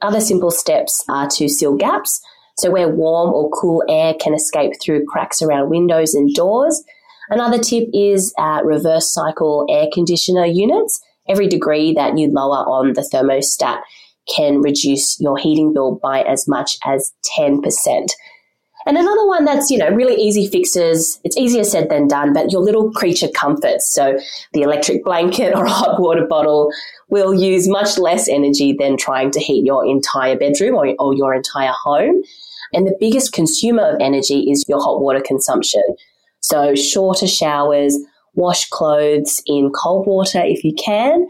Other 0.00 0.20
simple 0.20 0.50
steps 0.50 1.04
are 1.08 1.28
to 1.30 1.48
seal 1.48 1.76
gaps. 1.76 2.20
So 2.56 2.70
where 2.70 2.88
warm 2.88 3.32
or 3.32 3.50
cool 3.50 3.84
air 3.88 4.14
can 4.14 4.34
escape 4.34 4.72
through 4.82 5.06
cracks 5.06 5.42
around 5.42 5.70
windows 5.70 6.14
and 6.14 6.32
doors. 6.34 6.82
Another 7.30 7.58
tip 7.58 7.88
is 7.92 8.34
uh, 8.38 8.60
reverse 8.64 9.12
cycle 9.12 9.66
air 9.68 9.86
conditioner 9.92 10.46
units 10.46 11.00
every 11.28 11.46
degree 11.46 11.92
that 11.94 12.18
you 12.18 12.28
lower 12.30 12.64
on 12.66 12.94
the 12.94 13.08
thermostat 13.12 13.80
can 14.34 14.60
reduce 14.60 15.18
your 15.20 15.38
heating 15.38 15.72
bill 15.72 15.98
by 16.02 16.22
as 16.22 16.46
much 16.46 16.76
as 16.84 17.12
10%. 17.38 18.08
And 18.86 18.96
another 18.96 19.26
one 19.26 19.44
that's, 19.44 19.70
you 19.70 19.76
know, 19.76 19.90
really 19.90 20.14
easy 20.14 20.46
fixes, 20.46 21.20
it's 21.24 21.36
easier 21.36 21.64
said 21.64 21.90
than 21.90 22.08
done, 22.08 22.32
but 22.32 22.50
your 22.50 22.62
little 22.62 22.90
creature 22.92 23.28
comforts. 23.34 23.92
So 23.92 24.18
the 24.52 24.62
electric 24.62 25.04
blanket 25.04 25.54
or 25.54 25.66
hot 25.66 26.00
water 26.00 26.26
bottle 26.26 26.72
will 27.10 27.34
use 27.34 27.68
much 27.68 27.98
less 27.98 28.28
energy 28.28 28.74
than 28.78 28.96
trying 28.96 29.30
to 29.32 29.40
heat 29.40 29.64
your 29.64 29.84
entire 29.84 30.36
bedroom 30.36 30.74
or, 30.74 30.94
or 30.98 31.14
your 31.14 31.34
entire 31.34 31.72
home. 31.72 32.22
And 32.72 32.86
the 32.86 32.96
biggest 33.00 33.32
consumer 33.32 33.94
of 33.94 34.00
energy 34.00 34.50
is 34.50 34.64
your 34.68 34.80
hot 34.80 35.00
water 35.00 35.22
consumption. 35.24 35.82
So 36.40 36.74
shorter 36.74 37.26
showers, 37.26 37.94
wash 38.38 38.68
clothes 38.68 39.42
in 39.46 39.70
cold 39.70 40.06
water 40.06 40.40
if 40.42 40.64
you 40.64 40.72
can. 40.74 41.26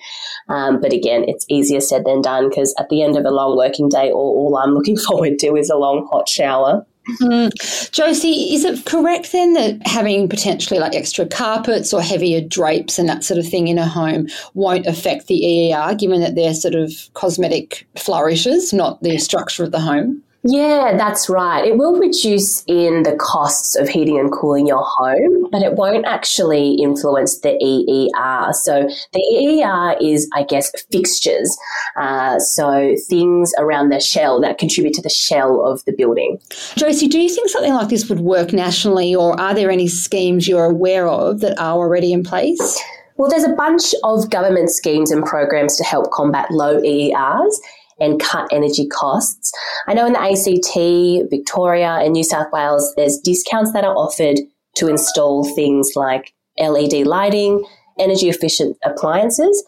Um, 0.48 0.80
but 0.80 0.92
again, 0.92 1.24
it's 1.26 1.46
easier 1.48 1.80
said 1.80 2.04
than 2.04 2.22
done 2.22 2.48
because 2.50 2.74
at 2.78 2.90
the 2.90 3.02
end 3.02 3.16
of 3.16 3.24
a 3.24 3.30
long 3.30 3.56
working 3.56 3.88
day, 3.88 4.10
all, 4.10 4.36
all 4.36 4.56
I'm 4.58 4.74
looking 4.74 4.96
forward 5.08 5.38
to 5.40 5.56
is 5.56 5.70
a 5.70 5.76
long 5.76 6.06
hot 6.10 6.28
shower. 6.28 6.86
Mm. 7.22 7.90
Josie, 7.90 8.52
is 8.54 8.66
it 8.66 8.84
correct 8.84 9.32
then 9.32 9.54
that 9.54 9.86
having 9.86 10.28
potentially 10.28 10.78
like 10.78 10.94
extra 10.94 11.24
carpets 11.26 11.94
or 11.94 12.02
heavier 12.02 12.42
drapes 12.42 12.98
and 12.98 13.08
that 13.08 13.24
sort 13.24 13.40
of 13.40 13.48
thing 13.48 13.68
in 13.68 13.78
a 13.78 13.86
home 13.86 14.28
won't 14.52 14.86
affect 14.86 15.26
the 15.26 15.72
EER, 15.72 15.94
given 15.94 16.20
that 16.20 16.34
they're 16.34 16.52
sort 16.52 16.74
of 16.74 16.92
cosmetic 17.14 17.86
flourishes, 17.96 18.74
not 18.74 19.02
the 19.02 19.16
structure 19.16 19.64
of 19.64 19.72
the 19.72 19.80
home? 19.80 20.22
Yeah, 20.44 20.96
that's 20.96 21.28
right. 21.28 21.66
It 21.66 21.78
will 21.78 21.98
reduce 21.98 22.62
in 22.66 23.02
the 23.02 23.16
costs 23.16 23.74
of 23.74 23.88
heating 23.88 24.18
and 24.18 24.30
cooling 24.30 24.68
your 24.68 24.84
home, 24.84 25.50
but 25.50 25.62
it 25.62 25.74
won't 25.74 26.06
actually 26.06 26.74
influence 26.74 27.40
the 27.40 27.58
EER. 27.60 28.52
So 28.52 28.88
the 29.12 29.20
EER 29.20 29.96
is, 30.00 30.28
I 30.34 30.44
guess, 30.44 30.70
fixtures. 30.92 31.56
Uh, 31.96 32.38
so 32.38 32.94
things 33.08 33.52
around 33.58 33.88
the 33.88 33.98
shell 33.98 34.40
that 34.40 34.58
contribute 34.58 34.94
to 34.94 35.02
the 35.02 35.10
shell 35.10 35.66
of 35.66 35.84
the 35.86 35.92
building. 35.92 36.38
Josie, 36.76 37.08
do 37.08 37.18
you 37.18 37.28
think 37.28 37.48
something 37.48 37.74
like 37.74 37.88
this 37.88 38.08
would 38.08 38.20
work 38.20 38.52
nationally, 38.52 39.14
or 39.14 39.38
are 39.40 39.54
there 39.54 39.70
any 39.70 39.88
schemes 39.88 40.46
you're 40.46 40.66
aware 40.66 41.08
of 41.08 41.40
that 41.40 41.58
are 41.58 41.76
already 41.76 42.12
in 42.12 42.22
place? 42.22 42.80
Well, 43.16 43.28
there's 43.28 43.44
a 43.44 43.54
bunch 43.54 43.92
of 44.04 44.30
government 44.30 44.70
schemes 44.70 45.10
and 45.10 45.24
programs 45.24 45.76
to 45.78 45.84
help 45.84 46.12
combat 46.12 46.48
low 46.52 46.80
EERs 46.80 47.58
and 48.00 48.20
cut 48.20 48.48
energy 48.52 48.86
costs. 48.86 49.52
I 49.86 49.94
know 49.94 50.06
in 50.06 50.12
the 50.12 50.20
ACT, 50.20 51.30
Victoria, 51.30 51.98
and 52.02 52.12
New 52.12 52.24
South 52.24 52.48
Wales, 52.52 52.92
there's 52.96 53.18
discounts 53.18 53.72
that 53.72 53.84
are 53.84 53.94
offered 53.94 54.38
to 54.76 54.88
install 54.88 55.44
things 55.54 55.92
like 55.96 56.32
LED 56.58 57.06
lighting, 57.06 57.64
energy 57.98 58.28
efficient 58.28 58.76
appliances, 58.84 59.64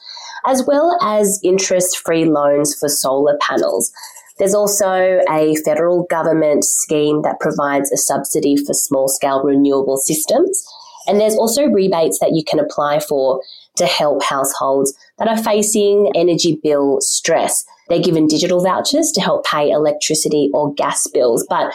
as 0.46 0.64
well 0.66 0.96
as 1.02 1.40
interest 1.42 1.98
free 1.98 2.24
loans 2.24 2.74
for 2.78 2.88
solar 2.88 3.36
panels. 3.40 3.92
There's 4.38 4.54
also 4.54 5.20
a 5.28 5.54
federal 5.64 6.04
government 6.04 6.64
scheme 6.64 7.22
that 7.22 7.40
provides 7.40 7.92
a 7.92 7.98
subsidy 7.98 8.56
for 8.56 8.72
small 8.72 9.08
scale 9.08 9.42
renewable 9.42 9.98
systems. 9.98 10.64
And 11.06 11.20
there's 11.20 11.36
also 11.36 11.64
rebates 11.66 12.18
that 12.20 12.32
you 12.32 12.42
can 12.42 12.58
apply 12.58 13.00
for 13.00 13.42
to 13.76 13.86
help 13.86 14.22
households 14.22 14.94
that 15.18 15.28
are 15.28 15.36
facing 15.36 16.10
energy 16.14 16.58
bill 16.62 17.00
stress. 17.00 17.64
They're 17.90 18.00
given 18.00 18.28
digital 18.28 18.62
vouchers 18.62 19.10
to 19.12 19.20
help 19.20 19.44
pay 19.44 19.70
electricity 19.70 20.48
or 20.54 20.72
gas 20.74 21.06
bills, 21.08 21.44
but 21.50 21.74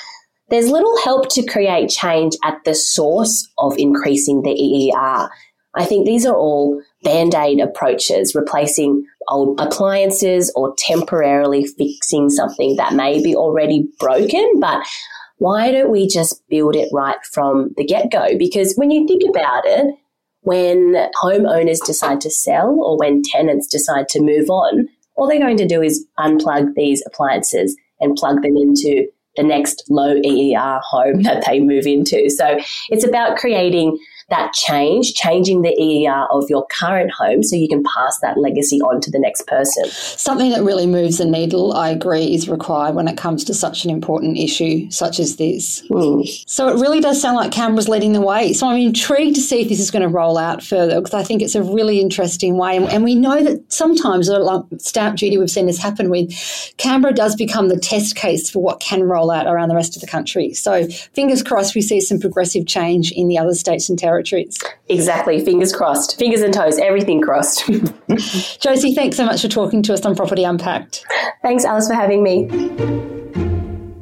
there's 0.49 0.69
little 0.69 0.97
help 1.03 1.29
to 1.33 1.45
create 1.45 1.89
change 1.89 2.35
at 2.43 2.63
the 2.65 2.73
source 2.73 3.47
of 3.57 3.77
increasing 3.77 4.41
the 4.41 4.51
EER. 4.51 5.29
I 5.77 5.85
think 5.85 6.05
these 6.05 6.25
are 6.25 6.35
all 6.35 6.81
band 7.03 7.35
aid 7.35 7.59
approaches, 7.59 8.33
replacing 8.33 9.05
old 9.27 9.59
appliances 9.59 10.51
or 10.55 10.73
temporarily 10.77 11.65
fixing 11.65 12.29
something 12.29 12.77
that 12.77 12.93
may 12.93 13.21
be 13.21 13.35
already 13.35 13.87
broken. 13.99 14.59
But 14.61 14.85
why 15.37 15.71
don't 15.71 15.91
we 15.91 16.07
just 16.07 16.47
build 16.47 16.75
it 16.75 16.89
right 16.93 17.17
from 17.31 17.71
the 17.75 17.85
get 17.85 18.09
go? 18.09 18.37
Because 18.37 18.75
when 18.75 18.89
you 18.91 19.05
think 19.05 19.23
about 19.27 19.65
it, 19.65 19.93
when 20.41 20.93
homeowners 21.21 21.83
decide 21.85 22.21
to 22.21 22.29
sell 22.29 22.79
or 22.79 22.97
when 22.97 23.23
tenants 23.23 23.67
decide 23.67 24.07
to 24.09 24.21
move 24.21 24.49
on, 24.49 24.87
all 25.15 25.27
they're 25.27 25.39
going 25.39 25.57
to 25.57 25.67
do 25.67 25.81
is 25.81 26.05
unplug 26.19 26.73
these 26.75 27.03
appliances 27.05 27.75
and 27.99 28.15
plug 28.15 28.41
them 28.41 28.57
into 28.57 29.07
the 29.35 29.43
next 29.43 29.83
low 29.89 30.15
EER 30.23 30.79
home 30.83 31.21
that 31.23 31.43
they 31.45 31.59
move 31.59 31.85
into. 31.85 32.29
So 32.29 32.57
it's 32.89 33.05
about 33.05 33.37
creating 33.37 33.97
that 34.29 34.53
change, 34.53 35.13
changing 35.13 35.61
the 35.61 35.79
EER 35.79 36.25
of 36.31 36.49
your 36.49 36.65
current 36.67 37.11
home 37.11 37.43
so 37.43 37.55
you 37.55 37.67
can 37.67 37.83
pass 37.83 38.17
that 38.21 38.39
legacy 38.39 38.81
on 38.81 38.99
to 39.01 39.11
the 39.11 39.19
next 39.19 39.45
person. 39.45 39.85
Something 39.87 40.49
that 40.49 40.63
really 40.63 40.87
moves 40.87 41.19
the 41.19 41.25
needle, 41.25 41.73
I 41.73 41.89
agree, 41.89 42.33
is 42.33 42.49
required 42.49 42.95
when 42.95 43.07
it 43.07 43.17
comes 43.17 43.43
to 43.43 43.53
such 43.53 43.85
an 43.85 43.91
important 43.91 44.37
issue 44.37 44.89
such 44.89 45.19
as 45.19 45.35
this. 45.35 45.87
Mm. 45.89 46.25
So 46.49 46.69
it 46.69 46.81
really 46.81 47.01
does 47.01 47.21
sound 47.21 47.35
like 47.35 47.51
Canberra's 47.51 47.87
leading 47.87 48.13
the 48.13 48.21
way. 48.21 48.53
So 48.53 48.67
I'm 48.67 48.79
intrigued 48.79 49.35
to 49.35 49.41
see 49.41 49.61
if 49.61 49.69
this 49.69 49.79
is 49.79 49.91
going 49.91 50.01
to 50.01 50.07
roll 50.07 50.39
out 50.39 50.63
further 50.63 50.99
because 50.99 51.13
I 51.13 51.23
think 51.23 51.43
it's 51.43 51.55
a 51.55 51.61
really 51.61 52.01
interesting 52.01 52.57
way. 52.57 52.77
And, 52.77 52.89
and 52.89 53.03
we 53.03 53.13
know 53.13 53.43
that 53.43 53.71
sometimes, 53.71 54.27
like 54.27 54.63
stamp 54.79 55.19
duty, 55.19 55.37
we've 55.37 55.51
seen 55.51 55.67
this 55.67 55.77
happen 55.77 56.09
with 56.09 56.33
Canberra 56.77 57.13
does 57.13 57.35
become 57.35 57.67
the 57.67 57.79
test 57.79 58.15
case 58.15 58.49
for 58.49 58.63
what 58.63 58.79
can 58.79 59.03
roll 59.03 59.29
out 59.29 59.45
around 59.45 59.69
the 59.69 59.75
rest 59.75 59.95
of 59.95 60.01
the 60.01 60.07
country. 60.07 60.53
So 60.53 60.87
fingers 61.13 61.43
crossed 61.43 61.75
we 61.75 61.83
see 61.83 62.01
some 62.01 62.19
progressive 62.19 62.65
change 62.65 63.11
in 63.11 63.27
the 63.27 63.37
other 63.37 63.53
states 63.53 63.87
and 63.87 63.99
territories 63.99 64.14
territories. 64.15 64.57
Exactly. 64.87 65.43
Fingers 65.43 65.73
crossed. 65.73 66.17
Fingers 66.17 66.41
and 66.41 66.53
toes. 66.53 66.77
Everything 66.79 67.21
crossed. 67.21 67.65
Josie, 68.59 68.93
thanks 68.93 69.17
so 69.17 69.25
much 69.25 69.41
for 69.41 69.47
talking 69.47 69.83
to 69.83 69.93
us 69.93 70.05
on 70.05 70.15
Property 70.15 70.43
Unpacked. 70.43 71.05
Thanks, 71.41 71.65
Alice, 71.65 71.87
for 71.87 71.95
having 71.95 72.23
me. 72.23 72.45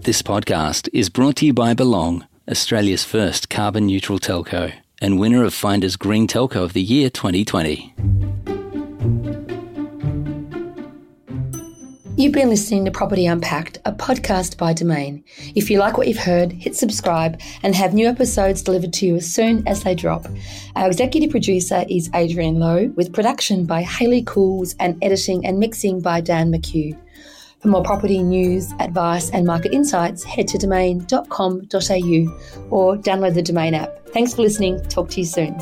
This 0.01 0.21
podcast 0.21 0.89
is 0.93 1.09
brought 1.09 1.37
to 1.37 1.45
you 1.45 1.53
by 1.53 1.73
Belong, 1.73 2.27
Australia's 2.49 3.03
first 3.03 3.49
carbon 3.49 3.87
neutral 3.87 4.19
telco 4.19 4.73
and 5.01 5.19
winner 5.19 5.43
of 5.43 5.53
Finder's 5.53 5.95
Green 5.95 6.27
Telco 6.27 6.63
of 6.63 6.73
the 6.73 6.81
Year 6.81 7.09
2020. 7.09 7.93
You've 12.23 12.31
been 12.31 12.47
listening 12.47 12.85
to 12.85 12.91
Property 12.91 13.25
Unpacked, 13.25 13.79
a 13.83 13.91
podcast 13.91 14.55
by 14.55 14.71
Domain. 14.71 15.25
If 15.55 15.69
you 15.69 15.77
like 15.77 15.97
what 15.97 16.07
you've 16.07 16.15
heard, 16.15 16.53
hit 16.53 16.73
subscribe 16.73 17.41
and 17.63 17.75
have 17.75 17.93
new 17.93 18.07
episodes 18.07 18.61
delivered 18.61 18.93
to 18.93 19.05
you 19.05 19.17
as 19.17 19.29
soon 19.29 19.67
as 19.67 19.83
they 19.83 19.93
drop. 19.93 20.27
Our 20.77 20.87
executive 20.87 21.31
producer 21.31 21.83
is 21.89 22.09
Adrian 22.15 22.59
Lowe, 22.59 22.87
with 22.95 23.11
production 23.11 23.65
by 23.65 23.81
Haley 23.81 24.23
Cools 24.23 24.73
and 24.79 24.97
editing 25.03 25.45
and 25.45 25.59
mixing 25.59 25.99
by 25.99 26.21
Dan 26.21 26.49
McHugh. 26.49 26.97
For 27.59 27.67
more 27.67 27.83
property 27.83 28.23
news, 28.23 28.71
advice, 28.79 29.29
and 29.31 29.45
market 29.45 29.73
insights, 29.73 30.23
head 30.23 30.47
to 30.47 30.57
domain.com.au 30.57 31.27
or 32.69 32.95
download 32.95 33.33
the 33.33 33.41
Domain 33.41 33.73
app. 33.73 34.07
Thanks 34.13 34.33
for 34.33 34.43
listening. 34.43 34.81
Talk 34.83 35.09
to 35.09 35.19
you 35.19 35.25
soon. 35.25 35.59